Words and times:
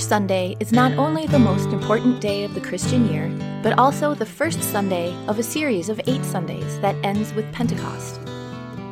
Sunday 0.00 0.56
is 0.60 0.72
not 0.72 0.92
mm. 0.92 0.98
only 0.98 1.26
the 1.26 1.38
most 1.38 1.68
important 1.68 2.20
day 2.20 2.44
of 2.44 2.54
the 2.54 2.60
Christian 2.60 3.08
year, 3.12 3.28
but 3.62 3.78
also 3.78 4.14
the 4.14 4.26
first 4.26 4.62
Sunday 4.62 5.14
of 5.26 5.38
a 5.38 5.42
series 5.42 5.88
of 5.88 6.00
eight 6.06 6.24
Sundays 6.24 6.80
that 6.80 6.96
ends 7.04 7.32
with 7.34 7.52
Pentecost. 7.52 8.20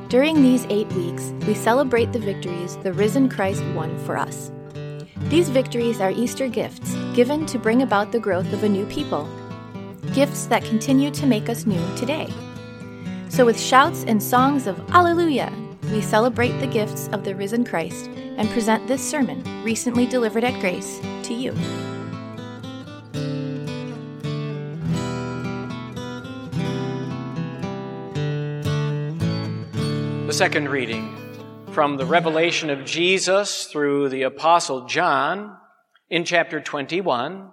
During 0.08 0.42
these 0.42 0.66
eight 0.70 0.90
weeks, 0.92 1.32
we 1.46 1.54
celebrate 1.54 2.12
the 2.12 2.18
victories 2.18 2.76
the 2.78 2.92
risen 2.92 3.28
Christ 3.28 3.64
won 3.74 3.98
for 4.00 4.16
us. 4.16 4.50
These 5.30 5.48
victories 5.48 6.00
are 6.00 6.10
Easter 6.10 6.48
gifts 6.48 6.94
given 7.14 7.46
to 7.46 7.58
bring 7.58 7.82
about 7.82 8.12
the 8.12 8.20
growth 8.20 8.52
of 8.52 8.62
a 8.62 8.68
new 8.68 8.86
people, 8.86 9.28
gifts 10.12 10.46
that 10.46 10.64
continue 10.64 11.10
to 11.10 11.26
make 11.26 11.48
us 11.48 11.66
new 11.66 11.84
today. 11.96 12.32
So, 13.28 13.44
with 13.44 13.60
shouts 13.60 14.04
and 14.04 14.22
songs 14.22 14.66
of 14.66 14.78
Alleluia, 14.90 15.52
we 15.90 16.00
celebrate 16.00 16.58
the 16.60 16.66
gifts 16.66 17.08
of 17.08 17.24
the 17.24 17.34
risen 17.34 17.64
Christ 17.64 18.10
and 18.38 18.48
present 18.50 18.86
this 18.86 19.06
sermon, 19.06 19.44
recently 19.64 20.06
delivered 20.06 20.44
at 20.44 20.58
Grace, 20.60 21.00
to 21.24 21.34
you. 21.34 21.52
The 30.26 30.32
second 30.32 30.68
reading 30.68 31.14
from 31.72 31.96
the 31.96 32.06
revelation 32.06 32.70
of 32.70 32.84
Jesus 32.84 33.66
through 33.66 34.08
the 34.08 34.22
Apostle 34.22 34.86
John 34.86 35.56
in 36.08 36.24
chapter 36.24 36.60
21. 36.60 37.50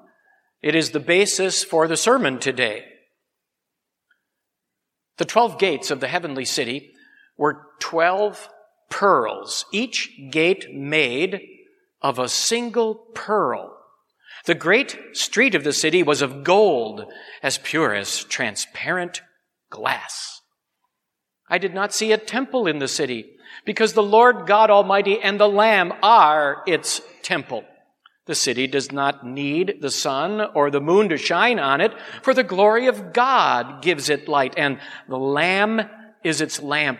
It 0.62 0.76
is 0.76 0.92
the 0.92 1.00
basis 1.00 1.64
for 1.64 1.88
the 1.88 1.98
sermon 1.98 2.40
today. 2.40 2.86
The 5.18 5.26
12 5.26 5.58
gates 5.60 5.92
of 5.92 6.00
the 6.00 6.08
heavenly 6.08 6.46
city 6.46 6.92
were 7.38 7.68
12 7.80 8.50
pearls, 8.90 9.66
each 9.72 10.12
gate 10.32 10.74
made 10.74 11.42
of 12.02 12.20
a 12.20 12.30
single 12.30 12.96
pearl. 13.14 13.78
The 14.46 14.56
great 14.56 14.98
street 15.14 15.56
of 15.56 15.64
the 15.64 15.74
city 15.74 16.04
was 16.04 16.22
of 16.22 16.44
gold, 16.44 17.06
as 17.42 17.58
pure 17.58 17.94
as 17.94 18.24
transparent 18.26 19.22
glass. 19.70 20.42
I 21.50 21.58
did 21.58 21.74
not 21.74 21.94
see 21.94 22.12
a 22.12 22.18
temple 22.18 22.68
in 22.68 22.80
the 22.80 22.88
city, 22.88 23.26
because 23.66 23.94
the 23.94 24.04
Lord 24.04 24.46
God 24.46 24.70
Almighty 24.70 25.20
and 25.20 25.40
the 25.40 25.50
Lamb 25.50 25.94
are 26.04 26.64
its 26.68 27.02
temple. 27.24 27.64
The 28.26 28.36
city 28.36 28.66
does 28.68 28.92
not 28.92 29.26
need 29.26 29.78
the 29.82 29.92
sun 29.92 30.42
or 30.42 30.72
the 30.72 30.82
moon 30.82 31.10
to 31.10 31.18
shine 31.18 31.60
on 31.60 31.82
it, 31.82 31.94
for 32.22 32.34
the 32.34 32.44
glory 32.44 32.88
of 32.88 33.14
God 33.14 33.82
gives 33.82 34.10
it 34.10 34.28
light, 34.28 34.56
and 34.58 34.80
the 35.08 35.18
Lamb 35.18 35.82
is 36.24 36.42
its 36.42 36.62
lamp. 36.62 37.00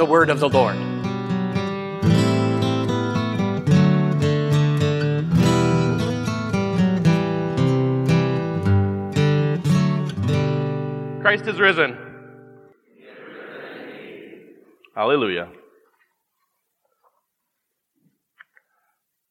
the 0.00 0.06
word 0.06 0.30
of 0.30 0.40
the 0.40 0.48
Lord. 0.48 0.76
Christ 11.20 11.46
is 11.46 11.60
risen. 11.60 11.98
Hallelujah. 14.96 15.50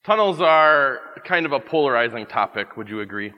Tunnels 0.05 0.39
are 0.39 0.99
kind 1.25 1.47
of 1.47 1.51
a 1.51 1.59
polarizing 1.59 2.27
topic, 2.27 2.77
would 2.77 2.89
you 2.89 3.01
agree? 3.01 3.33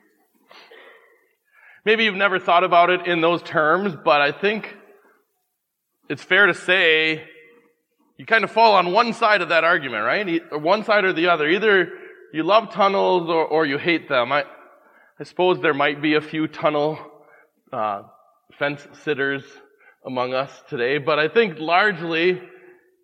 Maybe 1.86 2.04
you've 2.04 2.16
never 2.16 2.40
thought 2.40 2.66
about 2.66 2.90
it 2.90 3.08
in 3.08 3.22
those 3.22 3.42
terms, 3.42 3.96
but 4.04 4.20
I 4.20 4.34
think 4.34 4.76
it's 6.12 6.24
fair 6.24 6.48
to 6.48 6.54
say 6.54 7.24
you 8.18 8.26
kind 8.26 8.44
of 8.44 8.52
fall 8.52 8.76
on 8.76 8.92
one 8.92 9.14
side 9.14 9.42
of 9.42 9.48
that 9.48 9.64
argument, 9.64 10.04
right? 10.04 10.42
One 10.52 10.84
side 10.84 11.06
or 11.06 11.14
the 11.14 11.28
other. 11.28 11.48
Either 11.48 11.88
you 12.34 12.44
love 12.44 12.74
tunnels 12.74 13.30
or, 13.30 13.46
or 13.46 13.66
you 13.66 13.78
hate 13.78 14.10
them. 14.10 14.34
I, 14.34 14.44
I 15.18 15.24
suppose 15.24 15.62
there 15.62 15.74
might 15.74 16.02
be 16.02 16.16
a 16.16 16.22
few 16.22 16.50
tunnel 16.50 17.00
uh, 17.72 18.02
fence 18.60 18.86
sitters 19.06 19.44
among 20.06 20.34
us 20.34 20.52
today, 20.68 20.98
but 20.98 21.18
I 21.18 21.30
think 21.30 21.60
largely 21.60 22.42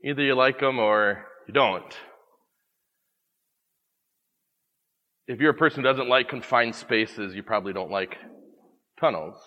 either 0.03 0.22
you 0.22 0.35
like 0.35 0.59
them 0.59 0.78
or 0.78 1.23
you 1.47 1.53
don't. 1.53 1.97
If 5.28 5.40
you're 5.40 5.51
a 5.51 5.57
person 5.57 5.81
who 5.81 5.90
doesn't 5.90 6.09
like 6.09 6.28
confined 6.28 6.75
spaces, 6.75 7.34
you 7.35 7.41
probably 7.41 7.72
don't 7.72 7.91
like 7.91 8.17
tunnels. 9.00 9.38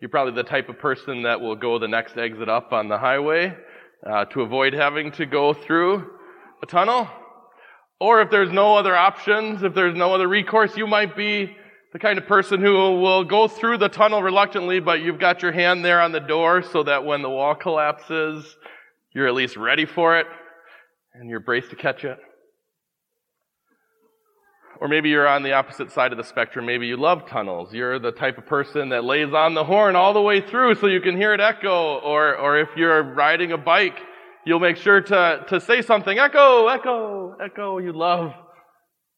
You're 0.00 0.10
probably 0.10 0.34
the 0.34 0.48
type 0.48 0.68
of 0.68 0.78
person 0.78 1.22
that 1.22 1.40
will 1.40 1.56
go 1.56 1.78
the 1.78 1.88
next 1.88 2.16
exit 2.16 2.48
up 2.48 2.72
on 2.72 2.88
the 2.88 2.98
highway 2.98 3.56
uh, 4.06 4.26
to 4.26 4.42
avoid 4.42 4.72
having 4.72 5.10
to 5.12 5.26
go 5.26 5.52
through 5.52 6.08
a 6.62 6.66
tunnel. 6.66 7.08
Or 8.00 8.20
if 8.20 8.30
there's 8.30 8.52
no 8.52 8.76
other 8.76 8.94
options, 8.94 9.64
if 9.64 9.74
there's 9.74 9.96
no 9.96 10.14
other 10.14 10.28
recourse, 10.28 10.76
you 10.76 10.86
might 10.86 11.16
be 11.16 11.56
the 11.92 11.98
kind 11.98 12.16
of 12.16 12.26
person 12.26 12.60
who 12.60 12.72
will 12.72 13.24
go 13.24 13.48
through 13.48 13.78
the 13.78 13.88
tunnel 13.88 14.22
reluctantly, 14.22 14.78
but 14.78 15.00
you've 15.00 15.18
got 15.18 15.42
your 15.42 15.50
hand 15.52 15.84
there 15.84 16.00
on 16.00 16.12
the 16.12 16.20
door 16.20 16.62
so 16.62 16.84
that 16.84 17.04
when 17.04 17.22
the 17.22 17.30
wall 17.30 17.56
collapses, 17.56 18.56
you're 19.12 19.26
at 19.26 19.34
least 19.34 19.56
ready 19.56 19.84
for 19.84 20.18
it 20.18 20.26
and 21.14 21.28
you're 21.28 21.40
braced 21.40 21.70
to 21.70 21.76
catch 21.76 22.04
it. 22.04 22.18
Or 24.80 24.86
maybe 24.86 25.08
you're 25.08 25.26
on 25.26 25.42
the 25.42 25.52
opposite 25.52 25.90
side 25.90 26.12
of 26.12 26.18
the 26.18 26.24
spectrum. 26.24 26.64
Maybe 26.64 26.86
you 26.86 26.96
love 26.96 27.28
tunnels. 27.28 27.72
You're 27.72 27.98
the 27.98 28.12
type 28.12 28.38
of 28.38 28.46
person 28.46 28.90
that 28.90 29.04
lays 29.04 29.32
on 29.32 29.54
the 29.54 29.64
horn 29.64 29.96
all 29.96 30.12
the 30.12 30.22
way 30.22 30.40
through 30.40 30.76
so 30.76 30.86
you 30.86 31.00
can 31.00 31.16
hear 31.16 31.34
it 31.34 31.40
echo. 31.40 31.98
Or, 31.98 32.36
or 32.36 32.60
if 32.60 32.68
you're 32.76 33.02
riding 33.02 33.50
a 33.50 33.58
bike, 33.58 33.98
you'll 34.46 34.60
make 34.60 34.76
sure 34.76 35.00
to, 35.00 35.44
to 35.48 35.60
say 35.60 35.82
something. 35.82 36.16
Echo, 36.16 36.68
echo, 36.68 37.36
echo. 37.44 37.78
You 37.78 37.92
love 37.92 38.32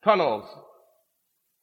tunnels. 0.02 0.48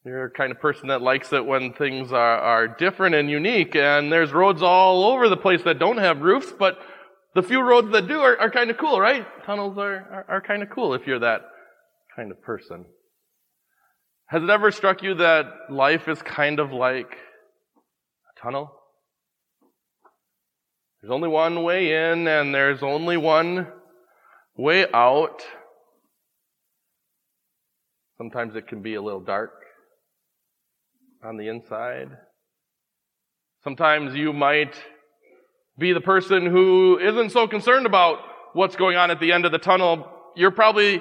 You're 0.04 0.26
a 0.26 0.30
kind 0.30 0.52
of 0.52 0.60
person 0.60 0.88
that 0.88 1.02
likes 1.02 1.32
it 1.32 1.44
when 1.44 1.72
things 1.72 2.12
are, 2.12 2.38
are 2.38 2.68
different 2.68 3.16
and 3.16 3.28
unique. 3.28 3.74
And 3.74 4.12
there's 4.12 4.32
roads 4.32 4.62
all 4.62 5.04
over 5.04 5.28
the 5.28 5.36
place 5.36 5.62
that 5.64 5.80
don't 5.80 5.98
have 5.98 6.20
roofs, 6.20 6.52
but 6.56 6.78
the 7.34 7.42
few 7.42 7.60
roads 7.60 7.90
that 7.90 8.06
do 8.06 8.20
are, 8.20 8.38
are 8.38 8.50
kind 8.50 8.70
of 8.70 8.78
cool, 8.78 9.00
right? 9.00 9.26
Tunnels 9.44 9.76
are, 9.76 9.96
are, 9.96 10.26
are 10.28 10.40
kind 10.40 10.62
of 10.62 10.70
cool 10.70 10.94
if 10.94 11.06
you're 11.06 11.18
that 11.18 11.42
kind 12.14 12.30
of 12.30 12.40
person. 12.42 12.84
Has 14.28 14.42
it 14.42 14.50
ever 14.50 14.70
struck 14.70 15.02
you 15.02 15.14
that 15.14 15.46
life 15.70 16.06
is 16.06 16.20
kind 16.20 16.60
of 16.60 16.70
like 16.70 17.10
a 17.10 18.40
tunnel? 18.42 18.70
There's 21.00 21.10
only 21.10 21.28
one 21.28 21.62
way 21.62 22.12
in 22.12 22.28
and 22.28 22.54
there's 22.54 22.82
only 22.82 23.16
one 23.16 23.68
way 24.54 24.84
out. 24.92 25.42
Sometimes 28.18 28.54
it 28.54 28.68
can 28.68 28.82
be 28.82 28.96
a 28.96 29.00
little 29.00 29.20
dark 29.20 29.52
on 31.24 31.38
the 31.38 31.48
inside. 31.48 32.10
Sometimes 33.64 34.14
you 34.14 34.34
might 34.34 34.74
be 35.78 35.94
the 35.94 36.02
person 36.02 36.44
who 36.44 36.98
isn't 36.98 37.30
so 37.30 37.48
concerned 37.48 37.86
about 37.86 38.18
what's 38.52 38.76
going 38.76 38.98
on 38.98 39.10
at 39.10 39.20
the 39.20 39.32
end 39.32 39.46
of 39.46 39.52
the 39.52 39.58
tunnel. 39.58 40.06
You're 40.36 40.50
probably 40.50 41.00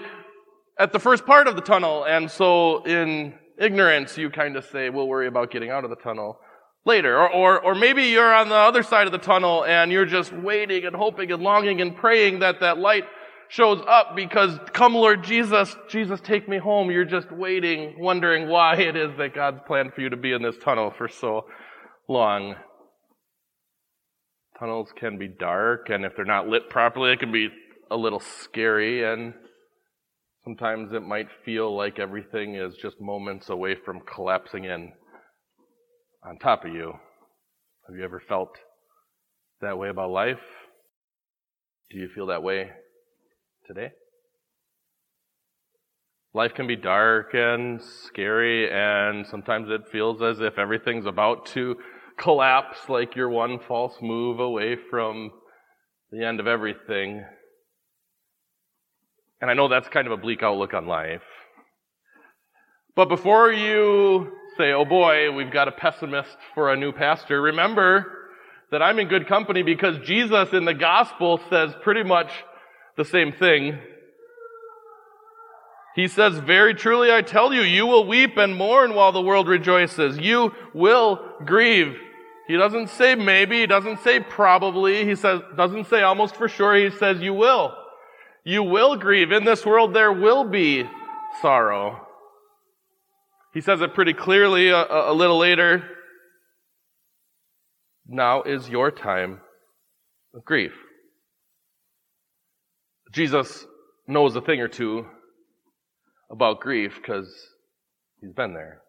at 0.80 0.92
the 0.92 1.00
first 1.00 1.26
part 1.26 1.48
of 1.48 1.56
the 1.56 1.62
tunnel. 1.62 2.06
And 2.06 2.30
so 2.30 2.84
in 2.86 3.34
ignorance, 3.58 4.18
you 4.18 4.30
kind 4.30 4.56
of 4.56 4.66
say, 4.66 4.90
we'll 4.90 5.08
worry 5.08 5.28
about 5.28 5.52
getting 5.52 5.70
out 5.70 5.84
of 5.84 5.90
the 5.90 5.96
tunnel 5.96 6.40
later. 6.86 7.18
Or, 7.18 7.30
or, 7.30 7.62
or 7.62 7.76
maybe 7.76 8.04
you're 8.06 8.34
on 8.34 8.50
the 8.50 8.56
other 8.56 8.84
side 8.84 9.08
of 9.08 9.12
the 9.12 9.18
tunnel 9.18 9.66
and 9.66 9.92
you're 9.92 10.06
just 10.06 10.32
waiting 10.32 10.86
and 10.86 10.96
hoping 10.96 11.32
and 11.32 11.42
longing 11.42 11.82
and 11.82 11.96
praying 11.96 12.40
that 12.40 12.62
that 12.62 12.78
light 12.78 13.04
shows 13.50 13.82
up 13.88 14.16
because 14.16 14.58
come 14.74 14.94
Lord 14.94 15.24
Jesus, 15.24 15.76
Jesus 15.90 16.20
take 16.22 16.50
me 16.50 16.58
home. 16.58 16.92
You're 16.92 17.06
just 17.06 17.32
waiting, 17.32 17.96
wondering 17.98 18.50
why 18.50 18.76
it 18.76 18.96
is 18.96 19.12
that 19.18 19.34
God's 19.34 19.60
planned 19.66 19.94
for 19.94 20.02
you 20.02 20.10
to 20.10 20.18
be 20.18 20.34
in 20.34 20.42
this 20.42 20.58
tunnel 20.58 20.94
for 20.98 21.08
so 21.08 21.46
long. 22.08 22.56
Tunnels 24.60 24.90
can 24.96 25.18
be 25.18 25.28
dark 25.28 25.90
and 25.90 26.04
if 26.04 26.16
they're 26.16 26.26
not 26.26 26.48
lit 26.48 26.70
properly, 26.70 27.14
it 27.14 27.20
can 27.20 27.32
be 27.32 27.50
a 27.90 27.96
little 27.96 28.20
scary 28.20 29.10
and 29.10 29.34
Sometimes 30.48 30.94
it 30.94 31.04
might 31.04 31.28
feel 31.44 31.76
like 31.76 32.00
everything 32.00 32.56
is 32.56 32.74
just 32.82 33.02
moments 33.02 33.50
away 33.50 33.76
from 33.84 34.00
collapsing 34.00 34.64
in 34.64 34.94
on 36.24 36.38
top 36.38 36.64
of 36.64 36.72
you. 36.72 36.94
Have 37.86 37.98
you 37.98 38.06
ever 38.06 38.24
felt 38.30 38.58
that 39.60 39.78
way 39.78 39.90
about 39.90 40.10
life? 40.10 40.40
Do 41.92 41.98
you 41.98 42.08
feel 42.16 42.28
that 42.28 42.44
way 42.44 42.70
today? 43.66 43.92
Life 46.34 46.54
can 46.54 46.66
be 46.66 46.78
dark 46.78 47.34
and 47.34 47.82
scary, 47.82 48.72
and 48.72 49.28
sometimes 49.28 49.68
it 49.70 49.82
feels 49.92 50.22
as 50.22 50.40
if 50.40 50.58
everything's 50.58 51.06
about 51.06 51.46
to 51.48 51.76
collapse, 52.18 52.88
like 52.88 53.18
you're 53.18 53.28
one 53.28 53.60
false 53.68 53.98
move 54.02 54.40
away 54.40 54.78
from 54.90 55.30
the 56.10 56.26
end 56.26 56.40
of 56.40 56.48
everything. 56.48 57.26
And 59.42 59.52
I 59.52 59.54
know 59.54 59.68
that's 59.68 59.88
kind 59.90 60.08
of 60.08 60.14
a 60.14 60.18
bleak 60.18 60.42
outlook 60.42 60.74
on 60.74 60.88
life. 60.88 61.22
But 62.96 63.10
before 63.10 63.52
you 63.52 64.32
say, 64.58 64.72
oh 64.72 64.86
boy, 64.86 65.32
we've 65.32 65.52
got 65.52 65.68
a 65.68 65.72
pessimist 65.72 66.36
for 66.56 66.74
a 66.74 66.76
new 66.76 66.92
pastor, 66.92 67.40
remember 67.40 68.12
that 68.72 68.82
I'm 68.82 68.98
in 69.00 69.08
good 69.08 69.28
company 69.28 69.62
because 69.62 70.00
Jesus 70.06 70.52
in 70.52 70.66
the 70.66 70.74
gospel 70.74 71.40
says 71.50 71.74
pretty 71.84 72.04
much 72.04 72.32
the 72.98 73.06
same 73.06 73.32
thing. 73.32 73.78
He 75.96 76.08
says, 76.08 76.40
very 76.40 76.74
truly 76.74 77.12
I 77.12 77.22
tell 77.22 77.54
you, 77.54 77.62
you 77.62 77.86
will 77.86 78.08
weep 78.08 78.38
and 78.38 78.56
mourn 78.56 78.94
while 78.94 79.12
the 79.12 79.22
world 79.22 79.48
rejoices. 79.48 80.18
You 80.18 80.54
will 80.74 81.20
grieve. 81.46 81.96
He 82.48 82.56
doesn't 82.56 82.90
say 82.90 83.14
maybe, 83.14 83.60
he 83.60 83.68
doesn't 83.68 84.00
say 84.00 84.20
probably, 84.20 85.06
he 85.06 85.16
says, 85.16 85.42
doesn't 85.56 85.88
say 85.88 86.02
almost 86.02 86.36
for 86.36 86.48
sure, 86.48 86.76
he 86.76 86.90
says 86.90 87.20
you 87.20 87.34
will. 87.34 87.77
You 88.48 88.64
will 88.64 88.96
grieve. 88.96 89.34
In 89.34 89.44
this 89.44 89.66
world 89.66 89.94
there 89.94 90.14
will 90.14 90.46
be 90.46 90.86
sorrow. 91.42 92.08
He 93.54 93.60
says 93.60 93.82
it 93.82 93.94
pretty 93.94 94.14
clearly 94.14 94.70
a, 94.70 94.86
a 94.90 95.12
little 95.12 95.38
later. 95.38 95.84
Now 98.08 98.44
is 98.44 98.70
your 98.70 98.90
time 98.90 99.42
of 100.34 100.46
grief. 100.46 100.72
Jesus 103.12 103.66
knows 104.08 104.34
a 104.38 104.42
thing 104.42 104.62
or 104.62 104.70
two 104.70 105.06
about 106.32 106.62
grief 106.62 106.96
because 106.96 107.28
he's 108.22 108.32
been 108.32 108.54
there. 108.54 108.80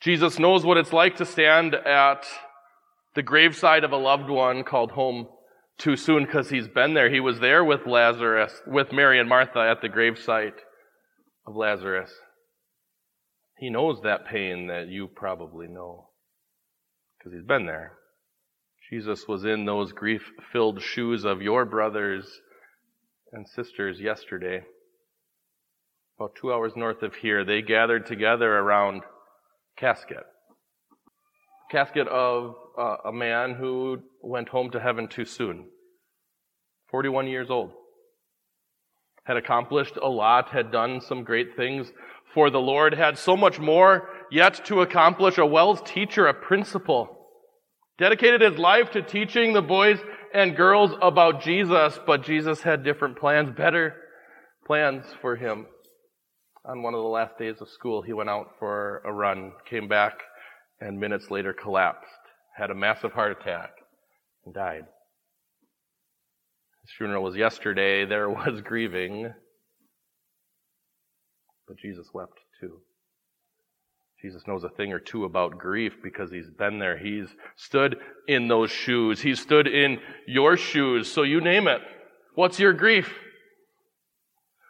Jesus 0.00 0.38
knows 0.38 0.64
what 0.64 0.76
it's 0.76 0.92
like 0.92 1.16
to 1.16 1.26
stand 1.26 1.74
at 1.74 2.28
the 3.16 3.24
graveside 3.24 3.82
of 3.82 3.90
a 3.90 3.96
loved 3.96 4.30
one 4.30 4.62
called 4.62 4.92
home 4.92 5.26
too 5.78 5.96
soon 5.96 6.24
because 6.24 6.50
he's 6.50 6.68
been 6.68 6.94
there. 6.94 7.10
He 7.10 7.20
was 7.20 7.40
there 7.40 7.64
with 7.64 7.86
Lazarus, 7.86 8.62
with 8.66 8.92
Mary 8.92 9.20
and 9.20 9.28
Martha 9.28 9.60
at 9.60 9.80
the 9.82 9.88
gravesite 9.88 10.60
of 11.46 11.56
Lazarus. 11.56 12.12
He 13.58 13.70
knows 13.70 14.00
that 14.02 14.26
pain 14.26 14.66
that 14.66 14.88
you 14.88 15.08
probably 15.08 15.66
know 15.66 16.08
because 17.18 17.32
he's 17.32 17.46
been 17.46 17.66
there. 17.66 17.92
Jesus 18.90 19.26
was 19.26 19.44
in 19.44 19.64
those 19.64 19.92
grief 19.92 20.22
filled 20.52 20.80
shoes 20.80 21.24
of 21.24 21.42
your 21.42 21.64
brothers 21.64 22.40
and 23.32 23.46
sisters 23.48 24.00
yesterday. 24.00 24.62
About 26.18 26.34
two 26.40 26.52
hours 26.52 26.72
north 26.76 27.02
of 27.02 27.16
here, 27.16 27.44
they 27.44 27.62
gathered 27.62 28.06
together 28.06 28.50
around 28.50 29.02
casket. 29.76 30.24
Casket 31.70 32.06
of 32.08 32.54
uh, 32.78 32.96
a 33.06 33.12
man 33.12 33.54
who 33.54 33.98
went 34.22 34.48
home 34.48 34.70
to 34.70 34.80
heaven 34.80 35.08
too 35.08 35.24
soon. 35.24 35.66
41 36.90 37.26
years 37.26 37.50
old. 37.50 37.72
Had 39.24 39.36
accomplished 39.36 39.96
a 40.00 40.08
lot, 40.08 40.50
had 40.50 40.70
done 40.70 41.00
some 41.00 41.24
great 41.24 41.56
things, 41.56 41.90
for 42.32 42.50
the 42.50 42.60
Lord, 42.60 42.94
had 42.94 43.18
so 43.18 43.36
much 43.36 43.58
more 43.58 44.08
yet 44.30 44.64
to 44.66 44.82
accomplish, 44.82 45.38
a 45.38 45.46
WELS 45.46 45.82
teacher, 45.82 46.26
a 46.26 46.34
principal. 46.34 47.16
Dedicated 47.98 48.40
his 48.40 48.58
life 48.58 48.90
to 48.92 49.02
teaching 49.02 49.52
the 49.52 49.62
boys 49.62 49.98
and 50.32 50.54
girls 50.54 50.92
about 51.00 51.42
Jesus, 51.42 51.98
but 52.06 52.22
Jesus 52.22 52.62
had 52.62 52.84
different 52.84 53.18
plans, 53.18 53.56
better 53.56 53.96
plans 54.66 55.04
for 55.20 55.34
him. 55.34 55.66
On 56.64 56.82
one 56.82 56.94
of 56.94 57.00
the 57.00 57.08
last 57.08 57.38
days 57.38 57.56
of 57.60 57.68
school, 57.68 58.02
he 58.02 58.12
went 58.12 58.28
out 58.28 58.50
for 58.58 59.00
a 59.04 59.12
run, 59.12 59.52
came 59.68 59.88
back, 59.88 60.18
and 60.80 60.98
minutes 61.00 61.30
later 61.30 61.52
collapsed, 61.52 62.10
had 62.56 62.70
a 62.70 62.74
massive 62.74 63.12
heart 63.12 63.36
attack, 63.40 63.70
and 64.44 64.54
died. 64.54 64.84
His 66.82 66.92
funeral 66.96 67.22
was 67.22 67.36
yesterday. 67.36 68.04
There 68.04 68.30
was 68.30 68.60
grieving. 68.62 69.32
But 71.66 71.78
Jesus 71.78 72.06
wept 72.14 72.38
too. 72.60 72.80
Jesus 74.22 74.42
knows 74.46 74.64
a 74.64 74.70
thing 74.70 74.92
or 74.92 74.98
two 74.98 75.24
about 75.24 75.58
grief 75.58 75.94
because 76.02 76.30
he's 76.30 76.48
been 76.58 76.78
there. 76.78 76.96
He's 76.96 77.28
stood 77.56 77.96
in 78.26 78.48
those 78.48 78.70
shoes. 78.70 79.20
He's 79.20 79.40
stood 79.40 79.66
in 79.66 79.98
your 80.26 80.56
shoes. 80.56 81.12
So 81.12 81.22
you 81.22 81.40
name 81.40 81.68
it. 81.68 81.80
What's 82.34 82.58
your 82.58 82.72
grief? 82.72 83.12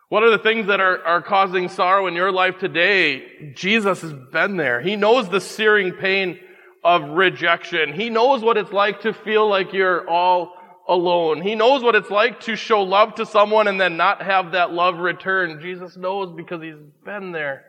What 0.09 0.23
are 0.23 0.31
the 0.31 0.39
things 0.39 0.69
that 0.69 0.81
are, 0.81 1.05
are 1.05 1.23
causing 1.23 1.69
sorrow 1.69 2.07
in 2.07 2.15
your 2.15 2.31
life 2.31 2.59
today? 2.59 3.53
Jesus 3.55 4.03
has 4.03 4.13
been 4.13 4.57
there. 4.57 4.81
He 4.81 4.95
knows 4.95 5.29
the 5.29 5.41
searing 5.41 5.93
pain 5.93 6.39
of 6.85 7.03
rejection. 7.03 7.93
He 7.93 8.09
knows 8.09 8.43
what 8.43 8.57
it's 8.57 8.73
like 8.73 9.01
to 9.01 9.13
feel 9.13 9.49
like 9.49 9.73
you're 9.73 10.09
all 10.09 10.53
alone. 10.89 11.43
He 11.43 11.57
knows 11.57 11.83
what 11.83 11.97
it's 11.97 12.11
like 12.11 12.41
to 12.43 12.55
show 12.55 12.83
love 12.83 13.17
to 13.17 13.27
someone 13.27 13.67
and 13.67 13.81
then 13.81 13.97
not 13.97 14.23
have 14.23 14.53
that 14.53 14.73
love 14.73 14.99
returned. 14.99 15.61
Jesus 15.61 15.97
knows 15.97 16.33
because 16.37 16.63
he's 16.63 16.75
been 17.05 17.33
there. 17.33 17.65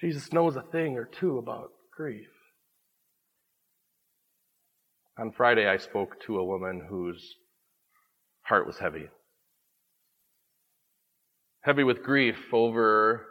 Jesus 0.00 0.32
knows 0.32 0.54
a 0.54 0.62
thing 0.62 0.96
or 0.96 1.06
two 1.06 1.38
about 1.38 1.70
grief. 1.96 2.28
On 5.18 5.32
Friday, 5.32 5.66
I 5.66 5.78
spoke 5.78 6.20
to 6.26 6.38
a 6.38 6.44
woman 6.44 6.86
whose 6.88 7.34
heart 8.42 8.68
was 8.68 8.78
heavy. 8.78 9.08
Heavy 11.62 11.84
with 11.84 12.02
grief 12.02 12.52
over 12.52 13.26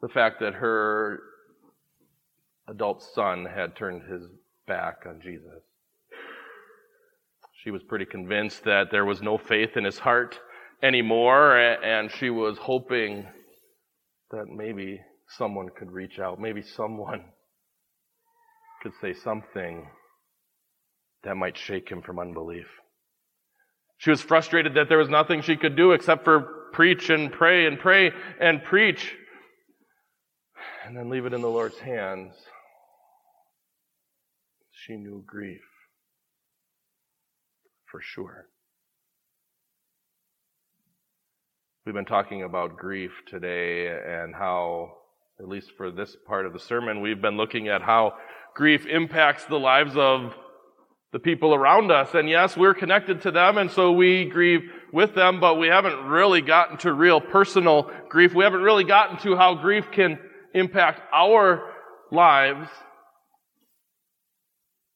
the 0.00 0.08
fact 0.08 0.40
that 0.40 0.54
her 0.54 1.20
adult 2.68 3.02
son 3.14 3.46
had 3.46 3.74
turned 3.76 4.02
his 4.02 4.22
back 4.66 5.04
on 5.06 5.20
Jesus. 5.22 5.62
She 7.62 7.70
was 7.70 7.82
pretty 7.82 8.04
convinced 8.04 8.64
that 8.64 8.90
there 8.90 9.04
was 9.04 9.22
no 9.22 9.38
faith 9.38 9.76
in 9.76 9.84
his 9.84 9.98
heart 9.98 10.38
anymore, 10.82 11.56
and 11.56 12.10
she 12.10 12.28
was 12.28 12.58
hoping 12.58 13.26
that 14.30 14.46
maybe 14.48 15.00
someone 15.28 15.68
could 15.68 15.90
reach 15.90 16.18
out, 16.18 16.40
maybe 16.40 16.62
someone 16.62 17.24
could 18.82 18.92
say 19.00 19.14
something 19.14 19.88
that 21.22 21.36
might 21.36 21.56
shake 21.56 21.88
him 21.88 22.02
from 22.02 22.18
unbelief. 22.18 22.66
She 23.96 24.10
was 24.10 24.20
frustrated 24.20 24.74
that 24.74 24.88
there 24.88 24.98
was 24.98 25.08
nothing 25.08 25.40
she 25.40 25.56
could 25.56 25.76
do 25.76 25.92
except 25.92 26.24
for 26.24 26.61
preach 26.72 27.10
and 27.10 27.30
pray 27.32 27.66
and 27.66 27.78
pray 27.78 28.12
and 28.40 28.62
preach 28.64 29.14
and 30.84 30.96
then 30.96 31.08
leave 31.08 31.26
it 31.26 31.32
in 31.32 31.40
the 31.40 31.48
Lord's 31.48 31.78
hands. 31.78 32.34
She 34.72 34.96
knew 34.96 35.22
grief 35.26 35.60
for 37.90 38.00
sure. 38.00 38.46
We've 41.84 41.94
been 41.94 42.04
talking 42.04 42.42
about 42.42 42.76
grief 42.76 43.10
today 43.26 43.88
and 43.88 44.34
how, 44.34 44.92
at 45.40 45.48
least 45.48 45.72
for 45.76 45.90
this 45.90 46.16
part 46.26 46.46
of 46.46 46.52
the 46.52 46.58
sermon, 46.58 47.00
we've 47.00 47.20
been 47.20 47.36
looking 47.36 47.68
at 47.68 47.82
how 47.82 48.14
grief 48.54 48.86
impacts 48.86 49.44
the 49.44 49.58
lives 49.58 49.96
of 49.96 50.34
the 51.12 51.18
people 51.18 51.54
around 51.54 51.90
us. 51.90 52.14
And 52.14 52.28
yes, 52.28 52.56
we're 52.56 52.74
connected 52.74 53.22
to 53.22 53.30
them, 53.30 53.58
and 53.58 53.70
so 53.70 53.92
we 53.92 54.24
grieve 54.24 54.62
with 54.92 55.14
them, 55.14 55.40
but 55.40 55.58
we 55.58 55.68
haven't 55.68 56.04
really 56.04 56.42
gotten 56.42 56.76
to 56.78 56.92
real 56.92 57.20
personal 57.20 57.90
grief. 58.08 58.34
We 58.34 58.44
haven't 58.44 58.62
really 58.62 58.84
gotten 58.84 59.16
to 59.18 59.36
how 59.36 59.54
grief 59.54 59.90
can 59.90 60.18
impact 60.54 61.00
our 61.12 61.72
lives. 62.10 62.68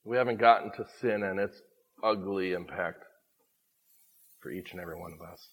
We 0.04 0.18
haven't 0.18 0.38
gotten 0.38 0.70
to 0.72 0.86
sin 1.00 1.22
and 1.22 1.40
its 1.40 1.60
ugly 2.04 2.52
impact 2.52 3.02
for 4.40 4.50
each 4.50 4.72
and 4.72 4.80
every 4.80 4.96
one 4.96 5.12
of 5.12 5.26
us. 5.26 5.48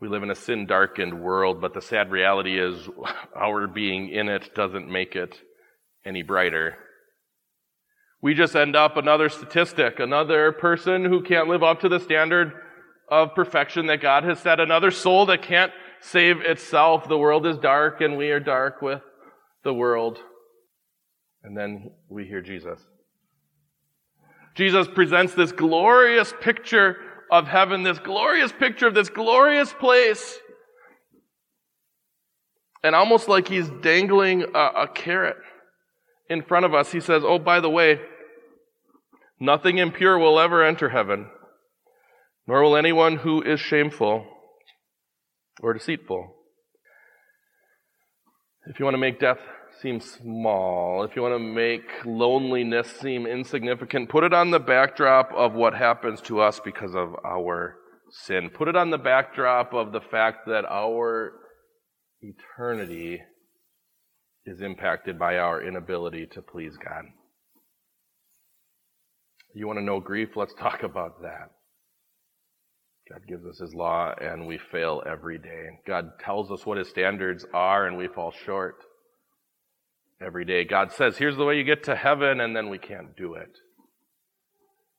We 0.00 0.08
live 0.08 0.22
in 0.22 0.30
a 0.30 0.34
sin 0.34 0.66
darkened 0.66 1.20
world, 1.20 1.60
but 1.60 1.74
the 1.74 1.82
sad 1.82 2.10
reality 2.10 2.58
is 2.58 2.88
our 3.36 3.66
being 3.66 4.08
in 4.08 4.28
it 4.28 4.54
doesn't 4.54 4.90
make 4.90 5.16
it 5.16 5.38
any 6.04 6.22
brighter. 6.22 6.76
We 8.20 8.34
just 8.34 8.56
end 8.56 8.74
up 8.74 8.96
another 8.96 9.28
statistic, 9.28 10.00
another 10.00 10.52
person 10.52 11.04
who 11.04 11.22
can't 11.22 11.48
live 11.48 11.62
up 11.62 11.80
to 11.80 11.88
the 11.88 12.00
standard 12.00 12.52
of 13.08 13.34
perfection 13.34 13.86
that 13.86 14.00
God 14.00 14.24
has 14.24 14.40
set, 14.40 14.58
another 14.58 14.90
soul 14.90 15.26
that 15.26 15.42
can't 15.42 15.72
save 16.00 16.40
itself. 16.40 17.08
The 17.08 17.18
world 17.18 17.46
is 17.46 17.56
dark 17.58 18.00
and 18.00 18.16
we 18.16 18.30
are 18.30 18.40
dark 18.40 18.82
with 18.82 19.02
the 19.62 19.72
world. 19.72 20.18
And 21.44 21.56
then 21.56 21.92
we 22.08 22.26
hear 22.26 22.42
Jesus. 22.42 22.80
Jesus 24.56 24.88
presents 24.88 25.34
this 25.34 25.52
glorious 25.52 26.34
picture 26.40 26.96
of 27.30 27.46
heaven, 27.46 27.84
this 27.84 28.00
glorious 28.00 28.50
picture 28.50 28.88
of 28.88 28.94
this 28.94 29.08
glorious 29.08 29.72
place. 29.72 30.38
And 32.82 32.96
almost 32.96 33.28
like 33.28 33.46
he's 33.46 33.68
dangling 33.82 34.42
a, 34.54 34.82
a 34.82 34.88
carrot 34.88 35.36
in 36.28 36.42
front 36.42 36.64
of 36.64 36.74
us, 36.74 36.92
he 36.92 37.00
says, 37.00 37.22
Oh, 37.24 37.38
by 37.38 37.60
the 37.60 37.70
way, 37.70 38.00
nothing 39.40 39.78
impure 39.78 40.18
will 40.18 40.38
ever 40.38 40.64
enter 40.64 40.90
heaven, 40.90 41.28
nor 42.46 42.62
will 42.62 42.76
anyone 42.76 43.16
who 43.16 43.42
is 43.42 43.60
shameful 43.60 44.26
or 45.62 45.72
deceitful. 45.72 46.34
If 48.66 48.78
you 48.78 48.84
want 48.84 48.94
to 48.94 48.98
make 48.98 49.18
death 49.18 49.38
seem 49.80 50.00
small, 50.00 51.02
if 51.04 51.16
you 51.16 51.22
want 51.22 51.34
to 51.34 51.38
make 51.38 52.04
loneliness 52.04 52.88
seem 53.00 53.26
insignificant, 53.26 54.10
put 54.10 54.24
it 54.24 54.34
on 54.34 54.50
the 54.50 54.60
backdrop 54.60 55.32
of 55.34 55.54
what 55.54 55.74
happens 55.74 56.20
to 56.22 56.40
us 56.40 56.60
because 56.62 56.94
of 56.94 57.14
our 57.24 57.76
sin. 58.10 58.50
Put 58.50 58.68
it 58.68 58.76
on 58.76 58.90
the 58.90 58.98
backdrop 58.98 59.72
of 59.72 59.92
the 59.92 60.00
fact 60.00 60.46
that 60.46 60.64
our 60.68 61.32
eternity 62.20 63.20
is 64.48 64.62
impacted 64.62 65.18
by 65.18 65.36
our 65.36 65.62
inability 65.62 66.26
to 66.26 66.42
please 66.42 66.76
God. 66.76 67.04
You 69.54 69.66
want 69.66 69.78
to 69.78 69.84
know 69.84 70.00
grief? 70.00 70.30
Let's 70.36 70.54
talk 70.54 70.82
about 70.82 71.22
that. 71.22 71.50
God 73.10 73.26
gives 73.26 73.44
us 73.46 73.58
His 73.58 73.74
law 73.74 74.14
and 74.20 74.46
we 74.46 74.58
fail 74.70 75.02
every 75.06 75.38
day. 75.38 75.80
God 75.86 76.18
tells 76.20 76.50
us 76.50 76.64
what 76.64 76.78
His 76.78 76.88
standards 76.88 77.44
are 77.52 77.86
and 77.86 77.96
we 77.96 78.08
fall 78.08 78.32
short 78.44 78.76
every 80.20 80.44
day. 80.44 80.64
God 80.64 80.92
says, 80.92 81.16
here's 81.16 81.36
the 81.36 81.44
way 81.44 81.56
you 81.56 81.64
get 81.64 81.84
to 81.84 81.96
heaven 81.96 82.40
and 82.40 82.54
then 82.54 82.68
we 82.68 82.78
can't 82.78 83.16
do 83.16 83.34
it. 83.34 83.50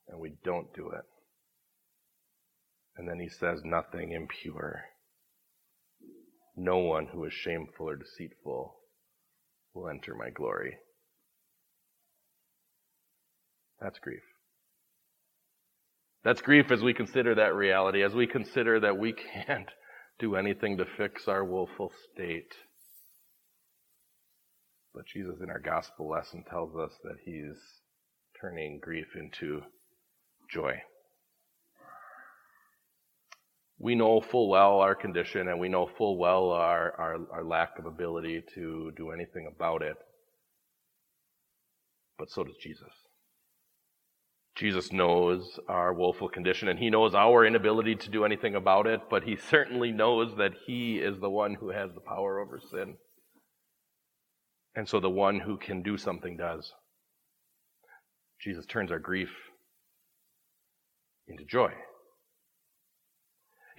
And 0.08 0.20
we 0.20 0.32
don't 0.44 0.74
do 0.74 0.90
it. 0.90 1.04
And 2.96 3.08
then 3.08 3.20
He 3.20 3.28
says, 3.28 3.60
nothing 3.64 4.12
impure. 4.12 4.82
No 6.56 6.78
one 6.78 7.06
who 7.06 7.24
is 7.24 7.32
shameful 7.32 7.88
or 7.88 7.96
deceitful 7.96 8.79
will 9.74 9.88
enter 9.88 10.14
my 10.14 10.30
glory. 10.30 10.76
That's 13.80 13.98
grief. 13.98 14.22
That's 16.22 16.42
grief 16.42 16.70
as 16.70 16.82
we 16.82 16.92
consider 16.92 17.34
that 17.36 17.54
reality, 17.54 18.02
as 18.02 18.14
we 18.14 18.26
consider 18.26 18.80
that 18.80 18.98
we 18.98 19.14
can't 19.46 19.70
do 20.18 20.36
anything 20.36 20.76
to 20.76 20.84
fix 20.84 21.28
our 21.28 21.44
woeful 21.44 21.92
state. 22.12 22.52
But 24.94 25.06
Jesus 25.06 25.36
in 25.42 25.48
our 25.48 25.60
gospel 25.60 26.10
lesson 26.10 26.44
tells 26.50 26.76
us 26.76 26.92
that 27.04 27.16
he's 27.24 27.56
turning 28.40 28.80
grief 28.82 29.06
into 29.14 29.62
joy. 30.52 30.74
We 33.82 33.94
know 33.94 34.20
full 34.20 34.50
well 34.50 34.80
our 34.80 34.94
condition 34.94 35.48
and 35.48 35.58
we 35.58 35.70
know 35.70 35.88
full 35.96 36.18
well 36.18 36.50
our, 36.50 36.92
our, 37.00 37.16
our 37.32 37.42
lack 37.42 37.78
of 37.78 37.86
ability 37.86 38.42
to 38.54 38.92
do 38.94 39.10
anything 39.10 39.48
about 39.50 39.80
it. 39.82 39.96
But 42.18 42.30
so 42.30 42.44
does 42.44 42.58
Jesus. 42.58 42.92
Jesus 44.54 44.92
knows 44.92 45.58
our 45.66 45.94
woeful 45.94 46.28
condition 46.28 46.68
and 46.68 46.78
he 46.78 46.90
knows 46.90 47.14
our 47.14 47.46
inability 47.46 47.96
to 47.96 48.10
do 48.10 48.26
anything 48.26 48.54
about 48.54 48.86
it, 48.86 49.00
but 49.08 49.24
he 49.24 49.36
certainly 49.36 49.92
knows 49.92 50.36
that 50.36 50.52
he 50.66 50.98
is 50.98 51.18
the 51.18 51.30
one 51.30 51.54
who 51.54 51.70
has 51.70 51.90
the 51.94 52.00
power 52.00 52.38
over 52.38 52.60
sin. 52.70 52.96
And 54.74 54.86
so 54.86 55.00
the 55.00 55.08
one 55.08 55.40
who 55.40 55.56
can 55.56 55.82
do 55.82 55.96
something 55.96 56.36
does. 56.36 56.70
Jesus 58.42 58.66
turns 58.66 58.90
our 58.90 58.98
grief 58.98 59.30
into 61.26 61.44
joy. 61.44 61.72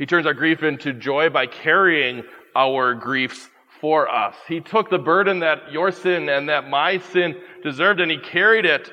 He 0.02 0.08
turns 0.08 0.26
our 0.26 0.34
grief 0.34 0.64
into 0.64 0.94
joy 0.94 1.30
by 1.30 1.46
carrying 1.46 2.24
our 2.56 2.96
griefs 2.96 3.48
for 3.82 4.10
us. 4.10 4.36
He 4.48 4.60
took 4.60 4.90
the 4.90 4.98
burden 4.98 5.42
that 5.42 5.72
your 5.72 5.92
sin 5.92 6.28
and 6.28 6.50
that 6.50 6.68
my 6.68 6.98
sin 6.98 7.40
deserved 7.62 8.00
and 8.00 8.10
he 8.10 8.18
carried 8.18 8.66
it 8.66 8.92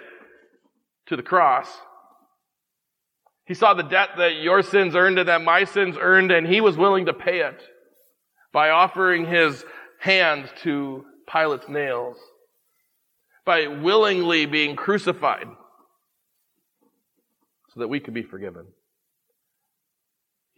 to 1.07 1.17
the 1.17 1.23
cross. 1.23 1.67
He 3.47 3.55
saw 3.55 3.73
the 3.73 3.85
debt 3.85 4.11
that 4.19 4.43
your 4.43 4.61
sins 4.63 4.95
earned 4.95 5.19
and 5.19 5.31
that 5.31 5.41
my 5.41 5.65
sins 5.65 5.97
earned, 5.99 6.31
and 6.31 6.47
he 6.47 6.61
was 6.61 6.77
willing 6.77 7.07
to 7.07 7.15
pay 7.15 7.41
it 7.41 7.63
by 8.53 8.69
offering 8.69 9.25
his 9.25 9.65
hand 10.01 10.53
to 10.63 11.07
Pilate's 11.27 11.71
nails, 11.71 12.19
by 13.47 13.67
willingly 13.67 14.45
being 14.45 14.77
crucified 14.77 15.49
so 17.73 17.81
that 17.81 17.89
we 17.89 17.99
could 17.99 18.13
be 18.13 18.23
forgiven. 18.23 18.67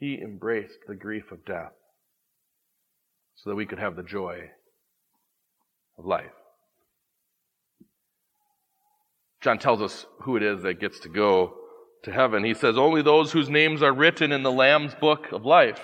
He 0.00 0.18
embraced 0.18 0.78
the 0.88 0.94
grief 0.94 1.30
of 1.30 1.44
death 1.44 1.72
so 3.36 3.50
that 3.50 3.56
we 3.56 3.66
could 3.66 3.78
have 3.78 3.96
the 3.96 4.02
joy 4.02 4.50
of 5.98 6.06
life. 6.06 6.32
John 9.42 9.58
tells 9.58 9.82
us 9.82 10.06
who 10.22 10.36
it 10.36 10.42
is 10.42 10.62
that 10.62 10.80
gets 10.80 11.00
to 11.00 11.10
go 11.10 11.54
to 12.04 12.12
heaven. 12.12 12.44
He 12.44 12.54
says, 12.54 12.78
Only 12.78 13.02
those 13.02 13.32
whose 13.32 13.50
names 13.50 13.82
are 13.82 13.92
written 13.92 14.32
in 14.32 14.42
the 14.42 14.50
Lamb's 14.50 14.94
book 14.94 15.32
of 15.32 15.44
life. 15.44 15.80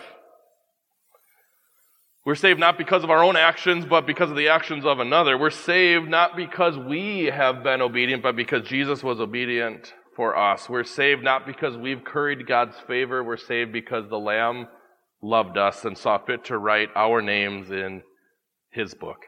We're 2.25 2.35
saved 2.35 2.59
not 2.59 2.79
because 2.79 3.05
of 3.05 3.11
our 3.11 3.23
own 3.23 3.37
actions, 3.37 3.85
but 3.85 4.07
because 4.07 4.31
of 4.31 4.37
the 4.37 4.49
actions 4.49 4.85
of 4.85 4.99
another. 4.99 5.39
We're 5.39 5.51
saved 5.51 6.09
not 6.09 6.37
because 6.37 6.77
we 6.77 7.27
have 7.27 7.63
been 7.63 7.83
obedient, 7.83 8.23
but 8.23 8.35
because 8.35 8.67
Jesus 8.67 9.03
was 9.03 9.21
obedient 9.21 9.93
for 10.17 10.37
us. 10.37 10.69
We're 10.69 10.85
saved 10.85 11.23
not 11.23 11.47
because 11.47 11.77
we've 11.77 12.03
curried 12.03 12.47
God's 12.47 12.77
favor. 12.89 13.23
We're 13.23 13.37
saved 13.37 13.73
because 13.73 14.09
the 14.09 14.19
Lamb 14.19 14.67
loved 15.23 15.57
us 15.57 15.85
and 15.85 15.97
saw 15.97 16.19
fit 16.19 16.47
to 16.47 16.59
write 16.59 16.89
our 16.97 17.23
names 17.23 17.71
in 17.71 18.03
His 18.71 18.95
book. 18.95 19.27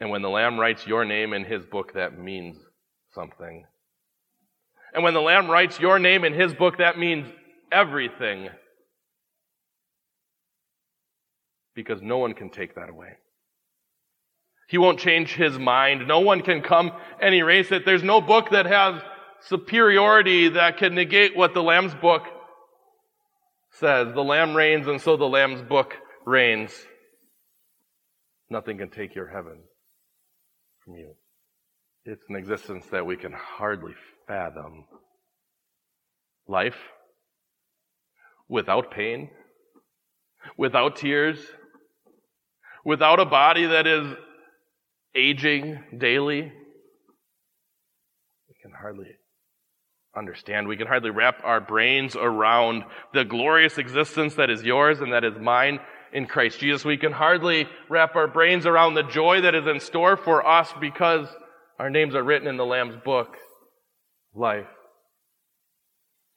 And 0.00 0.10
when 0.10 0.22
the 0.22 0.28
Lamb 0.28 0.58
writes 0.58 0.86
your 0.86 1.04
name 1.04 1.32
in 1.32 1.44
his 1.44 1.64
book, 1.64 1.94
that 1.94 2.18
means 2.18 2.58
something. 3.14 3.64
And 4.92 5.02
when 5.02 5.14
the 5.14 5.22
Lamb 5.22 5.50
writes 5.50 5.80
your 5.80 5.98
name 5.98 6.24
in 6.24 6.34
his 6.34 6.52
book, 6.54 6.78
that 6.78 6.98
means 6.98 7.26
everything. 7.72 8.48
Because 11.74 12.02
no 12.02 12.18
one 12.18 12.34
can 12.34 12.50
take 12.50 12.74
that 12.74 12.90
away. 12.90 13.14
He 14.68 14.78
won't 14.78 14.98
change 14.98 15.34
his 15.34 15.58
mind. 15.58 16.08
No 16.08 16.20
one 16.20 16.42
can 16.42 16.62
come 16.62 16.92
and 17.20 17.34
erase 17.34 17.70
it. 17.70 17.84
There's 17.84 18.02
no 18.02 18.20
book 18.20 18.50
that 18.50 18.66
has 18.66 19.02
superiority 19.42 20.50
that 20.50 20.78
can 20.78 20.94
negate 20.94 21.36
what 21.36 21.54
the 21.54 21.62
Lamb's 21.62 21.94
book 21.94 22.22
says. 23.72 24.14
The 24.14 24.24
Lamb 24.24 24.54
reigns, 24.54 24.86
and 24.86 25.00
so 25.00 25.16
the 25.16 25.24
Lamb's 25.24 25.62
book 25.62 25.94
reigns. 26.24 26.72
Nothing 28.48 28.78
can 28.78 28.90
take 28.90 29.14
your 29.14 29.28
heaven 29.28 29.58
from 30.84 30.94
you. 30.94 31.14
It's 32.04 32.24
an 32.28 32.36
existence 32.36 32.86
that 32.92 33.06
we 33.06 33.16
can 33.16 33.32
hardly 33.32 33.94
fathom. 34.26 34.84
Life 36.46 36.76
without 38.48 38.90
pain, 38.90 39.30
without 40.58 40.96
tears, 40.96 41.38
without 42.84 43.20
a 43.20 43.24
body 43.24 43.66
that 43.66 43.86
is 43.86 44.14
aging 45.14 45.78
daily. 45.96 46.42
We 48.48 48.54
can 48.62 48.72
hardly 48.72 49.16
understand. 50.16 50.68
We 50.68 50.76
can 50.76 50.86
hardly 50.86 51.10
wrap 51.10 51.36
our 51.44 51.60
brains 51.60 52.16
around 52.16 52.84
the 53.12 53.24
glorious 53.24 53.78
existence 53.78 54.34
that 54.34 54.50
is 54.50 54.62
yours 54.62 55.00
and 55.00 55.12
that 55.12 55.24
is 55.24 55.38
mine 55.40 55.80
in 56.12 56.26
Christ 56.26 56.60
Jesus. 56.60 56.84
We 56.84 56.96
can 56.96 57.12
hardly 57.12 57.66
wrap 57.88 58.16
our 58.16 58.28
brains 58.28 58.66
around 58.66 58.94
the 58.94 59.02
joy 59.02 59.42
that 59.42 59.54
is 59.54 59.66
in 59.66 59.80
store 59.80 60.16
for 60.16 60.46
us 60.46 60.72
because 60.80 61.26
our 61.78 61.90
names 61.90 62.14
are 62.14 62.22
written 62.22 62.48
in 62.48 62.56
the 62.56 62.64
Lamb's 62.64 62.96
book, 63.04 63.36
life. 64.34 64.66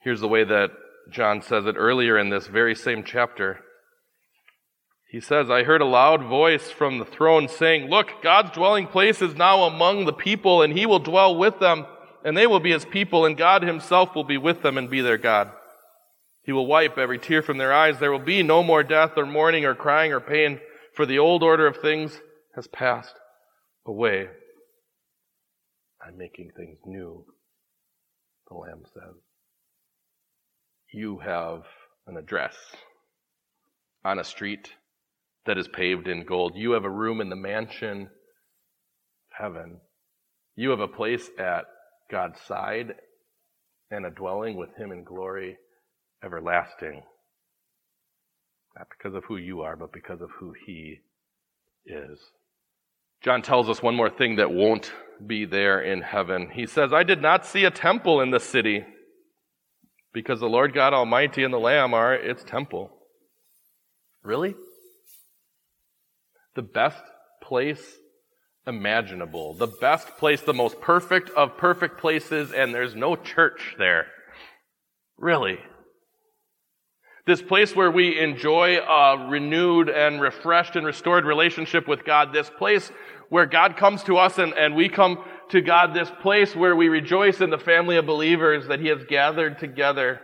Here's 0.02 0.22
the 0.22 0.28
way 0.28 0.44
that 0.44 0.70
John 1.12 1.42
says 1.42 1.66
it 1.66 1.76
earlier 1.78 2.18
in 2.18 2.30
this 2.30 2.48
very 2.48 2.76
same 2.76 3.04
chapter. 3.04 3.60
He 5.10 5.22
says, 5.22 5.50
I 5.50 5.64
heard 5.64 5.82
a 5.82 5.86
loud 5.86 6.24
voice 6.24 6.70
from 6.70 7.00
the 7.00 7.06
throne 7.06 7.48
saying, 7.48 7.90
Look, 7.90 8.22
God's 8.22 8.52
dwelling 8.52 8.88
place 8.88 9.22
is 9.22 9.36
now 9.36 9.64
among 9.64 10.06
the 10.06 10.14
people, 10.14 10.62
and 10.62 10.78
he 10.78 10.86
will 10.86 11.00
dwell 11.00 11.36
with 11.36 11.60
them, 11.60 11.86
and 12.26 12.36
they 12.36 12.46
will 12.46 12.60
be 12.60 12.72
his 12.72 12.84
people, 12.84 13.26
and 13.26 13.38
God 13.38 13.64
himself 13.64 14.16
will 14.16 14.26
be 14.26 14.38
with 14.38 14.62
them 14.64 14.78
and 14.78 14.90
be 14.90 15.00
their 15.00 15.18
God. 15.18 15.52
He 16.44 16.52
will 16.52 16.68
wipe 16.68 16.98
every 16.98 17.20
tear 17.20 17.42
from 17.42 17.58
their 17.58 17.74
eyes. 17.74 18.00
There 18.00 18.12
will 18.12 18.20
be 18.20 18.44
no 18.44 18.64
more 18.64 18.84
death 18.84 19.14
or 19.16 19.26
mourning 19.26 19.66
or 19.66 19.76
crying 19.76 20.12
or 20.12 20.20
pain, 20.20 20.60
for 20.94 21.06
the 21.06 21.20
old 21.20 21.42
order 21.42 21.68
of 21.68 21.78
things 21.78 22.20
has 22.56 22.68
passed 22.68 23.16
away. 23.86 24.28
I'm 26.06 26.18
making 26.18 26.52
things 26.56 26.80
new, 26.86 27.26
the 28.50 28.56
Lamb 28.56 28.84
says. 28.94 29.22
You 30.94 31.20
have 31.20 31.64
an 32.08 32.18
address 32.18 32.56
on 34.04 34.20
a 34.20 34.24
street 34.24 34.70
that 35.48 35.58
is 35.58 35.68
paved 35.68 36.08
in 36.08 36.26
gold. 36.26 36.54
You 36.56 36.72
have 36.72 36.86
a 36.86 36.90
room 36.90 37.20
in 37.20 37.30
the 37.30 37.36
mansion 37.36 38.04
of 38.04 38.10
heaven. 39.32 39.80
You 40.56 40.70
have 40.70 40.80
a 40.80 40.88
place 40.88 41.30
at 41.40 41.66
God's 42.12 42.40
side 42.42 42.94
and 43.92 44.06
a 44.06 44.12
dwelling 44.12 44.58
with 44.58 44.76
Him 44.78 44.92
in 44.92 45.04
glory 45.04 45.58
everlasting. 46.24 47.04
Not 48.78 48.88
because 48.90 49.16
of 49.16 49.24
who 49.26 49.38
you 49.38 49.62
are, 49.62 49.76
but 49.76 49.92
because 49.92 50.22
of 50.22 50.30
who 50.40 50.54
He 50.66 51.00
is. 51.86 52.20
John 53.22 53.42
tells 53.42 53.70
us 53.70 53.82
one 53.82 53.96
more 53.96 54.10
thing 54.10 54.36
that 54.36 54.52
won't 54.52 54.94
be 55.26 55.46
there 55.46 55.82
in 55.82 56.02
heaven. 56.02 56.50
He 56.54 56.68
says, 56.68 56.94
I 56.94 57.04
did 57.04 57.22
not 57.22 57.46
see 57.46 57.64
a 57.64 57.72
temple 57.72 58.22
in 58.22 58.30
the 58.30 58.40
city 58.40 58.86
because 60.14 60.40
the 60.40 60.50
Lord 60.50 60.74
God 60.74 60.94
Almighty 60.94 61.44
and 61.44 61.54
the 61.54 61.60
Lamb 61.60 61.94
are 61.94 62.14
its 62.14 62.44
temple. 62.44 62.92
Really? 64.24 64.56
The 66.58 66.64
best 66.64 67.04
place 67.40 68.00
imaginable. 68.66 69.54
The 69.54 69.68
best 69.68 70.18
place, 70.18 70.42
the 70.42 70.56
most 70.56 70.82
perfect 70.82 71.30
of 71.30 71.56
perfect 71.56 72.00
places, 72.00 72.52
and 72.52 72.74
there's 72.74 72.96
no 72.96 73.16
church 73.16 73.76
there. 73.78 74.08
Really. 75.20 75.60
This 77.28 77.44
place 77.44 77.76
where 77.76 77.92
we 77.92 78.20
enjoy 78.20 78.78
a 78.78 79.28
renewed 79.30 79.88
and 79.88 80.20
refreshed 80.20 80.76
and 80.76 80.84
restored 80.84 81.26
relationship 81.26 81.88
with 81.88 82.04
God. 82.04 82.34
This 82.34 82.50
place 82.50 82.92
where 83.30 83.46
God 83.46 83.78
comes 83.78 84.02
to 84.06 84.18
us 84.18 84.40
and, 84.40 84.54
and 84.54 84.76
we 84.76 84.90
come 84.90 85.24
to 85.50 85.62
God. 85.62 85.94
This 85.94 86.10
place 86.24 86.56
where 86.56 86.76
we 86.76 86.90
rejoice 86.90 87.40
in 87.40 87.52
the 87.52 87.60
family 87.60 87.98
of 87.98 88.08
believers 88.08 88.68
that 88.70 88.80
He 88.80 88.88
has 88.88 89.04
gathered 89.04 89.60
together. 89.60 90.22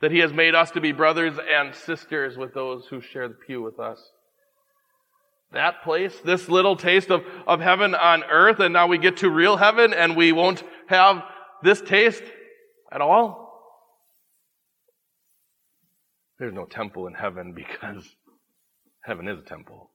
That 0.00 0.10
He 0.10 0.18
has 0.18 0.32
made 0.32 0.56
us 0.56 0.72
to 0.72 0.80
be 0.80 0.90
brothers 0.90 1.38
and 1.38 1.76
sisters 1.76 2.36
with 2.36 2.54
those 2.54 2.86
who 2.86 3.00
share 3.00 3.28
the 3.28 3.34
pew 3.34 3.62
with 3.62 3.78
us 3.78 4.00
that 5.52 5.82
place, 5.82 6.14
this 6.24 6.48
little 6.48 6.76
taste 6.76 7.10
of, 7.10 7.24
of 7.46 7.60
heaven 7.60 7.94
on 7.94 8.22
earth, 8.24 8.60
and 8.60 8.72
now 8.72 8.86
we 8.86 8.98
get 8.98 9.18
to 9.18 9.30
real 9.30 9.56
heaven 9.56 9.92
and 9.92 10.16
we 10.16 10.32
won't 10.32 10.62
have 10.86 11.22
this 11.62 11.80
taste 11.80 12.22
at 12.92 13.00
all? 13.00 13.50
There's 16.38 16.54
no 16.54 16.64
temple 16.64 17.06
in 17.06 17.14
heaven 17.14 17.52
because 17.52 18.04
heaven 19.02 19.28
is 19.28 19.38
a 19.38 19.42
temple. 19.42 19.90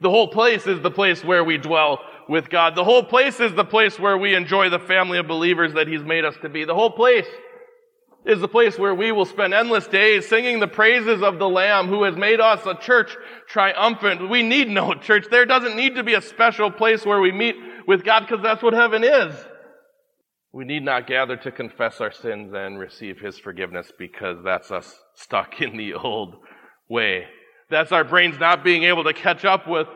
The 0.00 0.10
whole 0.10 0.28
place 0.28 0.66
is 0.66 0.80
the 0.80 0.90
place 0.90 1.24
where 1.24 1.44
we 1.44 1.56
dwell 1.56 2.00
with 2.28 2.50
God. 2.50 2.74
The 2.74 2.84
whole 2.84 3.02
place 3.02 3.40
is 3.40 3.54
the 3.54 3.64
place 3.64 3.98
where 3.98 4.18
we 4.18 4.34
enjoy 4.34 4.68
the 4.68 4.78
family 4.78 5.18
of 5.18 5.26
believers 5.26 5.72
that 5.74 5.88
He's 5.88 6.02
made 6.02 6.24
us 6.24 6.34
to 6.42 6.48
be. 6.48 6.64
The 6.64 6.74
whole 6.74 6.90
place 6.90 7.26
is 8.26 8.40
the 8.40 8.48
place 8.48 8.76
where 8.78 8.94
we 8.94 9.12
will 9.12 9.24
spend 9.24 9.54
endless 9.54 9.86
days 9.86 10.28
singing 10.28 10.58
the 10.58 10.66
praises 10.66 11.22
of 11.22 11.38
the 11.38 11.48
Lamb 11.48 11.86
who 11.86 12.02
has 12.02 12.16
made 12.16 12.40
us 12.40 12.66
a 12.66 12.74
church 12.74 13.16
triumphant. 13.48 14.28
We 14.28 14.42
need 14.42 14.68
no 14.68 14.94
church. 15.00 15.26
There 15.30 15.46
doesn't 15.46 15.76
need 15.76 15.94
to 15.94 16.02
be 16.02 16.14
a 16.14 16.20
special 16.20 16.70
place 16.70 17.06
where 17.06 17.20
we 17.20 17.30
meet 17.30 17.54
with 17.86 18.04
God 18.04 18.20
because 18.20 18.42
that's 18.42 18.62
what 18.62 18.74
heaven 18.74 19.04
is. 19.04 19.34
We 20.52 20.64
need 20.64 20.82
not 20.82 21.06
gather 21.06 21.36
to 21.36 21.52
confess 21.52 22.00
our 22.00 22.10
sins 22.10 22.52
and 22.54 22.78
receive 22.78 23.20
His 23.20 23.38
forgiveness 23.38 23.92
because 23.96 24.38
that's 24.44 24.70
us 24.70 24.92
stuck 25.14 25.60
in 25.60 25.76
the 25.76 25.94
old 25.94 26.36
way. 26.88 27.26
That's 27.70 27.92
our 27.92 28.04
brains 28.04 28.38
not 28.40 28.64
being 28.64 28.84
able 28.84 29.04
to 29.04 29.12
catch 29.12 29.44
up 29.44 29.68
with 29.68 29.86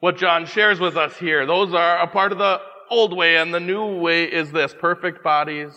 what 0.00 0.16
John 0.16 0.46
shares 0.46 0.78
with 0.78 0.96
us 0.96 1.16
here. 1.16 1.46
Those 1.46 1.72
are 1.74 1.98
a 1.98 2.06
part 2.06 2.32
of 2.32 2.38
the 2.38 2.60
old 2.90 3.16
way 3.16 3.36
and 3.36 3.52
the 3.52 3.60
new 3.60 3.98
way 3.98 4.24
is 4.24 4.52
this 4.52 4.74
perfect 4.78 5.24
bodies, 5.24 5.72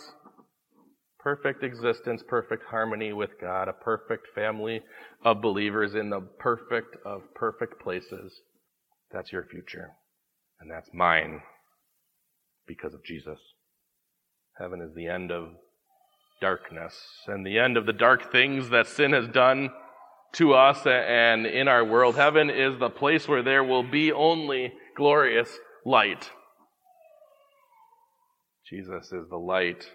perfect 1.36 1.62
existence, 1.62 2.22
perfect 2.26 2.64
harmony 2.70 3.12
with 3.12 3.28
God, 3.38 3.68
a 3.68 3.72
perfect 3.74 4.28
family 4.34 4.80
of 5.22 5.42
believers 5.42 5.94
in 5.94 6.08
the 6.08 6.20
perfect 6.38 6.96
of 7.04 7.20
perfect 7.34 7.78
places. 7.82 8.40
That's 9.12 9.30
your 9.30 9.44
future. 9.44 9.90
And 10.58 10.70
that's 10.70 10.88
mine 10.94 11.42
because 12.66 12.94
of 12.94 13.04
Jesus. 13.04 13.38
Heaven 14.58 14.80
is 14.80 14.94
the 14.94 15.06
end 15.06 15.30
of 15.30 15.50
darkness 16.40 16.94
and 17.26 17.44
the 17.44 17.58
end 17.58 17.76
of 17.76 17.84
the 17.84 17.92
dark 17.92 18.32
things 18.32 18.70
that 18.70 18.86
sin 18.86 19.12
has 19.12 19.28
done 19.28 19.68
to 20.32 20.54
us 20.54 20.86
and 20.86 21.44
in 21.44 21.68
our 21.68 21.84
world. 21.84 22.16
Heaven 22.16 22.48
is 22.48 22.78
the 22.78 22.88
place 22.88 23.28
where 23.28 23.42
there 23.42 23.62
will 23.62 23.82
be 23.82 24.10
only 24.12 24.72
glorious 24.96 25.58
light. 25.84 26.30
Jesus 28.70 29.12
is 29.12 29.28
the 29.28 29.36
light 29.36 29.90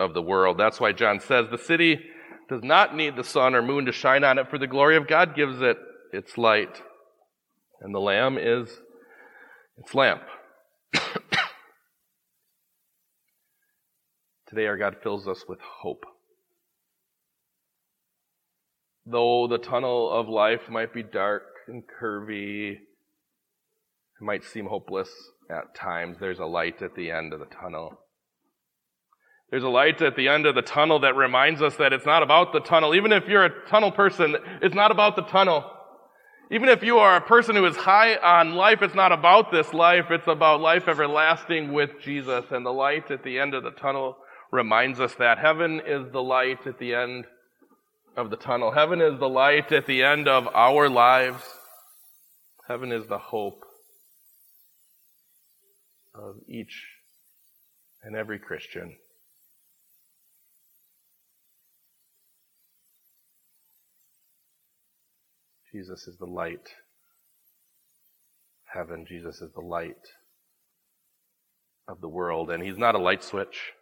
of 0.00 0.14
the 0.14 0.22
world. 0.22 0.58
That's 0.58 0.80
why 0.80 0.90
John 0.92 1.20
says 1.20 1.46
the 1.50 1.58
city 1.58 2.00
does 2.48 2.64
not 2.64 2.96
need 2.96 3.14
the 3.16 3.22
sun 3.22 3.54
or 3.54 3.62
moon 3.62 3.84
to 3.86 3.92
shine 3.92 4.24
on 4.24 4.38
it, 4.38 4.50
for 4.50 4.58
the 4.58 4.66
glory 4.66 4.96
of 4.96 5.06
God 5.06 5.36
gives 5.36 5.60
it 5.60 5.76
its 6.12 6.36
light. 6.36 6.82
And 7.80 7.94
the 7.94 8.00
Lamb 8.00 8.36
is 8.36 8.68
its 9.78 9.94
lamp. 9.94 10.22
Today, 14.48 14.66
our 14.66 14.76
God 14.76 14.96
fills 15.02 15.28
us 15.28 15.44
with 15.48 15.60
hope. 15.60 16.04
Though 19.06 19.46
the 19.48 19.58
tunnel 19.58 20.10
of 20.10 20.28
life 20.28 20.68
might 20.68 20.92
be 20.92 21.04
dark 21.04 21.44
and 21.68 21.84
curvy, 21.84 22.72
it 22.72 22.80
might 24.20 24.44
seem 24.44 24.66
hopeless 24.66 25.10
at 25.48 25.74
times, 25.74 26.18
there's 26.20 26.38
a 26.38 26.44
light 26.44 26.82
at 26.82 26.94
the 26.94 27.10
end 27.10 27.32
of 27.32 27.40
the 27.40 27.46
tunnel. 27.46 28.00
There's 29.50 29.64
a 29.64 29.68
light 29.68 30.00
at 30.00 30.14
the 30.14 30.28
end 30.28 30.46
of 30.46 30.54
the 30.54 30.62
tunnel 30.62 31.00
that 31.00 31.16
reminds 31.16 31.60
us 31.60 31.74
that 31.76 31.92
it's 31.92 32.06
not 32.06 32.22
about 32.22 32.52
the 32.52 32.60
tunnel. 32.60 32.94
Even 32.94 33.12
if 33.12 33.26
you're 33.26 33.44
a 33.44 33.66
tunnel 33.68 33.90
person, 33.90 34.36
it's 34.62 34.74
not 34.74 34.92
about 34.92 35.16
the 35.16 35.22
tunnel. 35.22 35.64
Even 36.52 36.68
if 36.68 36.82
you 36.82 36.98
are 36.98 37.16
a 37.16 37.20
person 37.20 37.56
who 37.56 37.64
is 37.66 37.76
high 37.76 38.16
on 38.16 38.54
life, 38.54 38.82
it's 38.82 38.94
not 38.94 39.12
about 39.12 39.50
this 39.50 39.72
life. 39.72 40.06
It's 40.10 40.26
about 40.28 40.60
life 40.60 40.88
everlasting 40.88 41.72
with 41.72 41.90
Jesus. 42.00 42.44
And 42.50 42.64
the 42.64 42.72
light 42.72 43.10
at 43.10 43.24
the 43.24 43.38
end 43.38 43.54
of 43.54 43.64
the 43.64 43.70
tunnel 43.70 44.16
reminds 44.52 45.00
us 45.00 45.14
that 45.16 45.38
heaven 45.38 45.80
is 45.84 46.10
the 46.12 46.22
light 46.22 46.66
at 46.66 46.78
the 46.78 46.94
end 46.94 47.26
of 48.16 48.30
the 48.30 48.36
tunnel. 48.36 48.72
Heaven 48.72 49.00
is 49.00 49.18
the 49.18 49.28
light 49.28 49.72
at 49.72 49.86
the 49.86 50.02
end 50.02 50.28
of 50.28 50.48
our 50.54 50.88
lives. 50.88 51.42
Heaven 52.68 52.92
is 52.92 53.06
the 53.08 53.18
hope 53.18 53.64
of 56.14 56.36
each 56.48 56.86
and 58.02 58.14
every 58.16 58.38
Christian. 58.38 58.96
Jesus 65.72 66.06
is 66.06 66.16
the 66.18 66.26
light. 66.26 66.68
Heaven, 68.72 69.04
Jesus 69.06 69.40
is 69.40 69.52
the 69.52 69.60
light 69.60 69.96
of 71.88 72.00
the 72.00 72.08
world. 72.08 72.50
And 72.50 72.62
he's 72.62 72.78
not 72.78 72.94
a 72.94 72.98
light 72.98 73.24
switch. 73.24 73.72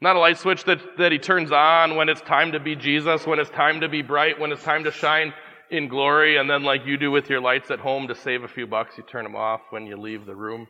Not 0.00 0.16
a 0.16 0.20
light 0.20 0.38
switch 0.38 0.64
that, 0.64 0.78
that 0.98 1.12
he 1.12 1.18
turns 1.18 1.50
on 1.50 1.96
when 1.96 2.08
it's 2.08 2.20
time 2.20 2.52
to 2.52 2.60
be 2.60 2.76
Jesus, 2.76 3.26
when 3.26 3.40
it's 3.40 3.50
time 3.50 3.80
to 3.80 3.88
be 3.88 4.02
bright, 4.02 4.38
when 4.38 4.52
it's 4.52 4.62
time 4.62 4.84
to 4.84 4.92
shine 4.92 5.32
in 5.70 5.88
glory, 5.88 6.36
and 6.36 6.48
then 6.48 6.62
like 6.62 6.86
you 6.86 6.96
do 6.96 7.10
with 7.10 7.28
your 7.28 7.40
lights 7.40 7.70
at 7.70 7.80
home 7.80 8.08
to 8.08 8.14
save 8.14 8.42
a 8.42 8.48
few 8.48 8.66
bucks, 8.66 8.96
you 8.96 9.04
turn 9.04 9.24
them 9.24 9.36
off 9.36 9.60
when 9.70 9.86
you 9.86 9.96
leave 9.96 10.24
the 10.24 10.36
room. 10.36 10.66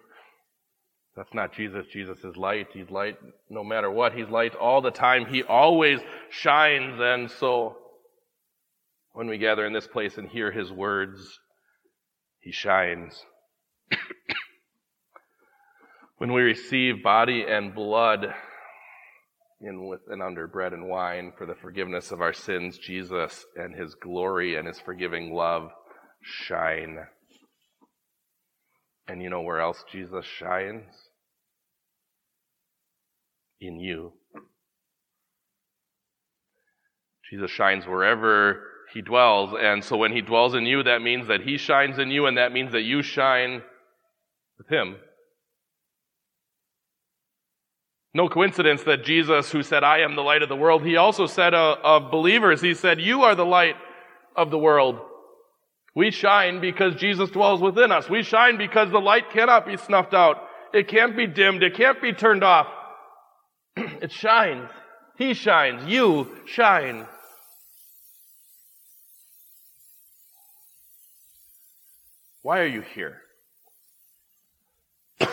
That's 1.14 1.34
not 1.34 1.52
Jesus. 1.52 1.86
Jesus 1.92 2.18
is 2.24 2.36
light. 2.36 2.68
He's 2.72 2.90
light 2.90 3.16
no 3.50 3.64
matter 3.64 3.90
what. 3.90 4.12
He's 4.12 4.28
light 4.28 4.54
all 4.54 4.80
the 4.80 4.90
time. 4.90 5.26
He 5.26 5.42
always 5.42 5.98
shines. 6.30 7.00
And 7.00 7.30
so 7.30 7.76
when 9.18 9.26
we 9.26 9.36
gather 9.36 9.66
in 9.66 9.72
this 9.72 9.88
place 9.88 10.16
and 10.16 10.28
hear 10.28 10.52
his 10.52 10.70
words, 10.70 11.40
he 12.38 12.52
shines. 12.52 13.20
when 16.18 16.32
we 16.32 16.40
receive 16.40 17.02
body 17.02 17.44
and 17.44 17.74
blood 17.74 18.32
in 19.60 19.88
with 19.88 20.02
and 20.06 20.22
under 20.22 20.46
bread 20.46 20.72
and 20.72 20.88
wine 20.88 21.32
for 21.36 21.46
the 21.46 21.56
forgiveness 21.56 22.12
of 22.12 22.20
our 22.20 22.32
sins, 22.32 22.78
Jesus 22.78 23.44
and 23.56 23.74
his 23.74 23.96
glory 23.96 24.54
and 24.54 24.68
his 24.68 24.78
forgiving 24.78 25.34
love 25.34 25.72
shine. 26.22 26.98
And 29.08 29.20
you 29.20 29.30
know 29.30 29.42
where 29.42 29.58
else 29.58 29.82
Jesus 29.90 30.26
shines? 30.26 30.84
In 33.60 33.80
you. 33.80 34.12
Jesus 37.30 37.50
shines 37.50 37.86
wherever 37.86 38.62
he 38.92 39.02
dwells. 39.02 39.54
And 39.58 39.84
so 39.84 39.96
when 39.96 40.12
he 40.12 40.20
dwells 40.20 40.54
in 40.54 40.64
you, 40.64 40.82
that 40.82 41.02
means 41.02 41.28
that 41.28 41.42
he 41.42 41.58
shines 41.58 41.98
in 41.98 42.10
you, 42.10 42.26
and 42.26 42.38
that 42.38 42.52
means 42.52 42.72
that 42.72 42.82
you 42.82 43.02
shine 43.02 43.62
with 44.56 44.68
him. 44.68 44.96
No 48.14 48.28
coincidence 48.28 48.82
that 48.84 49.04
Jesus, 49.04 49.50
who 49.52 49.62
said, 49.62 49.84
I 49.84 50.00
am 50.00 50.16
the 50.16 50.22
light 50.22 50.42
of 50.42 50.48
the 50.48 50.56
world, 50.56 50.84
he 50.84 50.96
also 50.96 51.26
said 51.26 51.54
uh, 51.54 51.76
of 51.84 52.10
believers, 52.10 52.60
he 52.60 52.74
said, 52.74 53.00
You 53.00 53.22
are 53.22 53.34
the 53.34 53.44
light 53.44 53.76
of 54.34 54.50
the 54.50 54.58
world. 54.58 54.98
We 55.94 56.10
shine 56.10 56.60
because 56.60 56.94
Jesus 56.94 57.30
dwells 57.30 57.60
within 57.60 57.92
us. 57.92 58.08
We 58.08 58.22
shine 58.22 58.56
because 58.56 58.90
the 58.90 59.00
light 59.00 59.30
cannot 59.30 59.66
be 59.66 59.76
snuffed 59.76 60.14
out. 60.14 60.36
It 60.72 60.88
can't 60.88 61.16
be 61.16 61.26
dimmed. 61.26 61.62
It 61.62 61.76
can't 61.76 62.00
be 62.00 62.12
turned 62.12 62.44
off. 62.44 62.68
it 63.76 64.12
shines. 64.12 64.70
He 65.16 65.34
shines. 65.34 65.84
You 65.86 66.30
shine. 66.46 67.06
Why 72.42 72.60
are 72.60 72.66
you 72.66 72.82
here? 72.82 73.22
and 75.20 75.28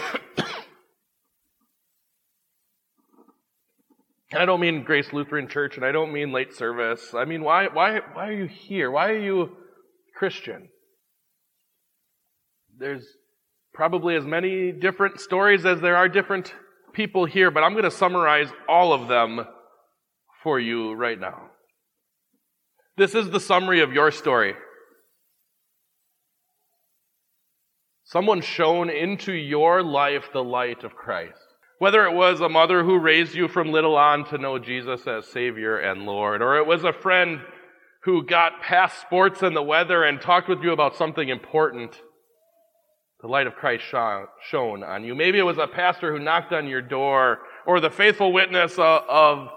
I 4.35 4.45
don't 4.45 4.59
mean 4.59 4.83
Grace 4.83 5.13
Lutheran 5.13 5.47
Church, 5.47 5.77
and 5.77 5.85
I 5.85 5.91
don't 5.91 6.11
mean 6.11 6.31
late 6.31 6.53
service. 6.53 7.13
I 7.13 7.25
mean, 7.25 7.43
why, 7.43 7.67
why, 7.67 8.01
why 8.13 8.27
are 8.27 8.33
you 8.33 8.47
here? 8.47 8.89
Why 8.89 9.09
are 9.09 9.19
you 9.19 9.55
Christian? 10.15 10.69
There's 12.77 13.05
probably 13.73 14.15
as 14.15 14.25
many 14.25 14.71
different 14.71 15.19
stories 15.19 15.65
as 15.65 15.81
there 15.81 15.95
are 15.95 16.09
different 16.09 16.53
people 16.93 17.25
here, 17.25 17.51
but 17.51 17.63
I'm 17.63 17.73
going 17.73 17.83
to 17.83 17.91
summarize 17.91 18.49
all 18.67 18.93
of 18.93 19.07
them 19.07 19.45
for 20.43 20.59
you 20.59 20.93
right 20.93 21.19
now. 21.19 21.51
This 22.97 23.13
is 23.13 23.29
the 23.29 23.39
summary 23.39 23.81
of 23.81 23.93
your 23.93 24.11
story. 24.11 24.55
Someone 28.05 28.41
shone 28.41 28.89
into 28.89 29.33
your 29.33 29.81
life 29.81 30.29
the 30.31 30.43
light 30.43 30.83
of 30.83 30.95
Christ. 30.95 31.39
Whether 31.79 32.05
it 32.05 32.13
was 32.13 32.39
a 32.39 32.47
mother 32.47 32.83
who 32.83 32.99
raised 32.99 33.33
you 33.33 33.47
from 33.47 33.71
little 33.71 33.97
on 33.97 34.25
to 34.25 34.37
know 34.37 34.59
Jesus 34.59 35.07
as 35.07 35.27
Savior 35.27 35.77
and 35.77 36.05
Lord, 36.05 36.41
or 36.41 36.57
it 36.57 36.67
was 36.67 36.83
a 36.83 36.93
friend 36.93 37.41
who 38.03 38.23
got 38.23 38.61
past 38.61 39.01
sports 39.01 39.41
and 39.41 39.55
the 39.55 39.63
weather 39.63 40.03
and 40.03 40.21
talked 40.21 40.47
with 40.47 40.61
you 40.61 40.71
about 40.71 40.95
something 40.95 41.27
important, 41.27 41.99
the 43.21 43.27
light 43.27 43.47
of 43.47 43.55
Christ 43.55 43.83
shone 43.89 44.83
on 44.83 45.03
you. 45.03 45.15
Maybe 45.15 45.39
it 45.39 45.43
was 45.43 45.57
a 45.57 45.67
pastor 45.67 46.15
who 46.15 46.23
knocked 46.23 46.53
on 46.53 46.67
your 46.67 46.83
door, 46.83 47.39
or 47.65 47.79
the 47.79 47.89
faithful 47.89 48.31
witness 48.31 48.77
uh, 48.77 49.01
of 49.09 49.49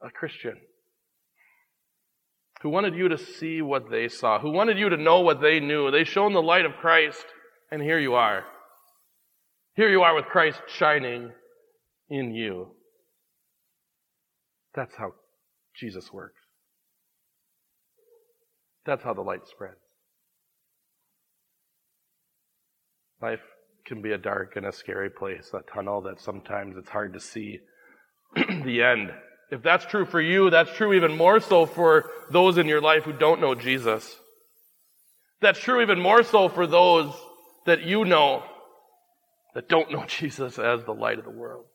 a 0.00 0.10
Christian 0.10 0.56
who 2.62 2.70
wanted 2.70 2.94
you 2.94 3.08
to 3.08 3.18
see 3.18 3.60
what 3.60 3.90
they 3.90 4.08
saw, 4.08 4.38
who 4.38 4.50
wanted 4.50 4.78
you 4.78 4.88
to 4.88 4.96
know 4.96 5.20
what 5.20 5.40
they 5.40 5.58
knew. 5.58 5.90
They 5.90 6.04
shone 6.04 6.32
the 6.32 6.42
light 6.42 6.64
of 6.64 6.76
Christ, 6.80 7.24
and 7.70 7.82
here 7.82 7.98
you 7.98 8.14
are. 8.14 8.44
Here 9.74 9.90
you 9.90 10.02
are 10.02 10.14
with 10.14 10.26
Christ 10.26 10.60
shining 10.68 11.32
in 12.08 12.34
you. 12.34 12.68
That's 14.74 14.94
how 14.94 15.12
Jesus 15.74 16.12
works. 16.12 16.38
That's 18.86 19.02
how 19.02 19.14
the 19.14 19.22
light 19.22 19.46
spreads. 19.48 19.76
Life 23.20 23.40
can 23.86 24.02
be 24.02 24.12
a 24.12 24.18
dark 24.18 24.54
and 24.56 24.66
a 24.66 24.72
scary 24.72 25.10
place, 25.10 25.50
a 25.52 25.62
tunnel 25.72 26.02
that 26.02 26.20
sometimes 26.20 26.76
it's 26.76 26.90
hard 26.90 27.12
to 27.14 27.20
see 27.20 27.58
the 28.36 28.82
end. 28.82 29.10
If 29.52 29.62
that's 29.62 29.84
true 29.84 30.06
for 30.06 30.20
you, 30.20 30.48
that's 30.48 30.72
true 30.72 30.94
even 30.94 31.14
more 31.14 31.38
so 31.38 31.66
for 31.66 32.10
those 32.30 32.56
in 32.56 32.66
your 32.66 32.80
life 32.80 33.02
who 33.02 33.12
don't 33.12 33.42
know 33.42 33.54
Jesus. 33.54 34.16
That's 35.42 35.60
true 35.60 35.82
even 35.82 36.00
more 36.00 36.22
so 36.22 36.48
for 36.48 36.66
those 36.66 37.12
that 37.66 37.82
you 37.82 38.06
know 38.06 38.44
that 39.54 39.68
don't 39.68 39.92
know 39.92 40.04
Jesus 40.08 40.58
as 40.58 40.84
the 40.84 40.94
light 40.94 41.18
of 41.18 41.26
the 41.26 41.30
world. 41.30 41.66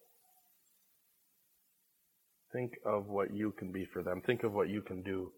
Think 2.51 2.71
of 2.83 3.05
what 3.09 3.31
you 3.31 3.51
can 3.51 3.71
be 3.71 3.85
for 3.85 4.01
them. 4.01 4.23
Think 4.25 4.43
of 4.43 4.53
what 4.53 4.69
you 4.69 4.81
can 4.81 5.03
do 5.03 5.31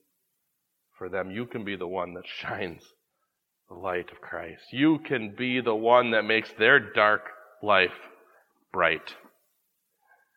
for 0.97 1.09
them. 1.09 1.31
You 1.31 1.45
can 1.45 1.65
be 1.65 1.75
the 1.75 1.87
one 1.87 2.13
that 2.13 2.23
shines 2.39 2.83
the 3.67 3.75
light 3.75 4.13
of 4.13 4.21
Christ. 4.21 4.63
You 4.71 4.99
can 4.99 5.35
be 5.37 5.59
the 5.59 5.75
one 5.75 6.11
that 6.11 6.23
makes 6.23 6.49
their 6.57 6.79
dark 6.79 7.23
life 7.61 7.99
bright. 8.71 9.13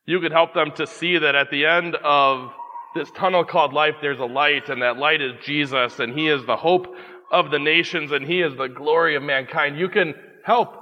You 0.05 0.21
could 0.21 0.33
help 0.33 0.55
them 0.55 0.73
to 0.77 0.87
see 0.87 1.19
that 1.19 1.35
at 1.35 1.51
the 1.51 1.67
end 1.67 1.97
of 2.03 2.51
this 2.95 3.11
tunnel 3.13 3.45
called 3.45 3.73
life, 3.73 3.95
there's 4.01 4.19
a 4.19 4.25
light, 4.25 4.69
and 4.69 4.83
that 4.83 4.99
light 4.99 5.23
is 5.23 5.33
Jesus, 5.45 5.99
and 5.99 6.13
He 6.19 6.29
is 6.29 6.45
the 6.45 6.57
hope 6.57 6.95
of 7.31 7.51
the 7.51 7.59
nations, 7.59 8.13
and 8.13 8.27
He 8.27 8.43
is 8.43 8.57
the 8.57 8.67
glory 8.67 9.17
of 9.17 9.23
mankind. 9.23 9.79
You 9.79 9.89
can 9.89 10.15
help 10.45 10.75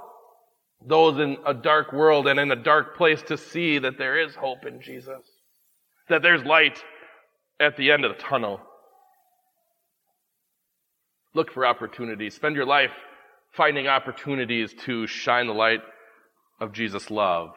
those 0.85 1.19
in 1.19 1.37
a 1.45 1.53
dark 1.53 1.93
world 1.93 2.27
and 2.27 2.39
in 2.39 2.51
a 2.51 2.55
dark 2.55 2.97
place 2.97 3.21
to 3.23 3.37
see 3.37 3.77
that 3.77 3.97
there 3.97 4.19
is 4.19 4.35
hope 4.35 4.65
in 4.65 4.81
Jesus, 4.81 5.21
that 6.09 6.23
there's 6.23 6.43
light 6.43 6.83
at 7.59 7.77
the 7.77 7.91
end 7.91 8.03
of 8.03 8.17
the 8.17 8.21
tunnel. 8.21 8.59
Look 11.33 11.51
for 11.51 11.65
opportunities. 11.65 12.33
Spend 12.33 12.55
your 12.55 12.65
life 12.65 12.91
finding 13.53 13.87
opportunities 13.87 14.73
to 14.85 15.05
shine 15.05 15.47
the 15.47 15.53
light 15.53 15.81
of 16.59 16.73
Jesus' 16.73 17.11
love 17.11 17.51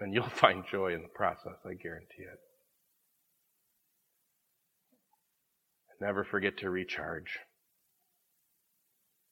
and 0.00 0.12
you'll 0.12 0.28
find 0.28 0.64
joy 0.70 0.94
in 0.94 1.02
the 1.02 1.08
process, 1.08 1.56
I 1.64 1.74
guarantee 1.74 2.22
it. 2.22 2.38
Never 6.00 6.24
forget 6.24 6.58
to 6.58 6.70
recharge. 6.70 7.38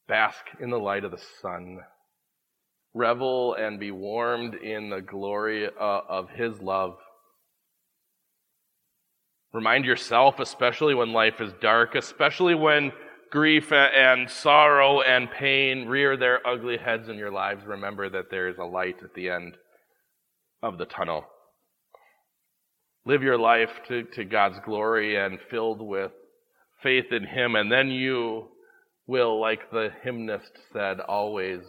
Bask 0.08 0.44
in 0.60 0.70
the 0.70 0.78
light 0.78 1.04
of 1.04 1.10
the 1.10 1.22
sun. 1.42 1.80
Revel 2.94 3.54
and 3.54 3.78
be 3.78 3.90
warmed 3.90 4.54
in 4.54 4.88
the 4.88 5.02
glory 5.02 5.66
uh, 5.66 6.00
of 6.08 6.30
His 6.30 6.60
love. 6.60 6.96
Remind 9.52 9.84
yourself, 9.84 10.40
especially 10.40 10.94
when 10.94 11.12
life 11.12 11.40
is 11.40 11.52
dark, 11.60 11.94
especially 11.94 12.54
when 12.54 12.92
grief 13.30 13.72
and 13.72 14.30
sorrow 14.30 15.00
and 15.02 15.30
pain 15.30 15.86
rear 15.86 16.16
their 16.16 16.44
ugly 16.46 16.76
heads 16.76 17.08
in 17.08 17.16
your 17.16 17.30
lives, 17.30 17.64
remember 17.66 18.08
that 18.08 18.30
there 18.30 18.48
is 18.48 18.58
a 18.58 18.64
light 18.64 18.96
at 19.02 19.12
the 19.14 19.28
end 19.28 19.56
of 20.64 20.78
the 20.78 20.86
tunnel. 20.86 21.24
Live 23.04 23.22
your 23.22 23.38
life 23.38 23.68
to, 23.88 24.04
to 24.14 24.24
God's 24.24 24.56
glory 24.64 25.14
and 25.22 25.38
filled 25.50 25.82
with 25.82 26.10
faith 26.82 27.12
in 27.12 27.24
Him, 27.26 27.54
and 27.54 27.70
then 27.70 27.90
you 27.90 28.48
will, 29.06 29.38
like 29.38 29.70
the 29.70 29.90
hymnist 30.02 30.50
said, 30.72 31.00
always, 31.00 31.60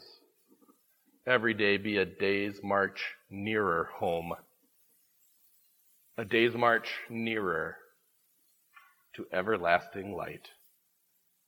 every 1.28 1.54
day 1.54 1.76
be 1.76 1.98
a 1.98 2.06
day's 2.06 2.56
march 2.64 3.02
nearer 3.30 3.90
home. 4.00 4.32
A 6.18 6.24
day's 6.24 6.56
march 6.56 6.88
nearer 7.10 7.76
to 9.18 9.26
everlasting 9.34 10.16
light. 10.16 10.48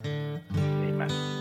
Amen. 0.03 1.36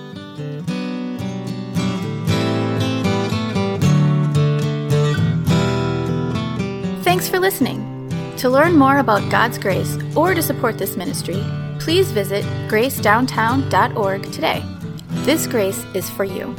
Thanks 7.26 7.34
for 7.34 7.40
listening. 7.40 8.36
To 8.36 8.48
learn 8.48 8.76
more 8.76 8.98
about 8.98 9.32
God's 9.32 9.58
grace 9.58 9.98
or 10.14 10.32
to 10.32 10.40
support 10.40 10.78
this 10.78 10.96
ministry, 10.96 11.42
please 11.80 12.12
visit 12.12 12.44
gracedowntown.org 12.68 14.22
today. 14.30 14.62
This 15.24 15.48
grace 15.48 15.84
is 15.92 16.08
for 16.08 16.22
you. 16.22 16.54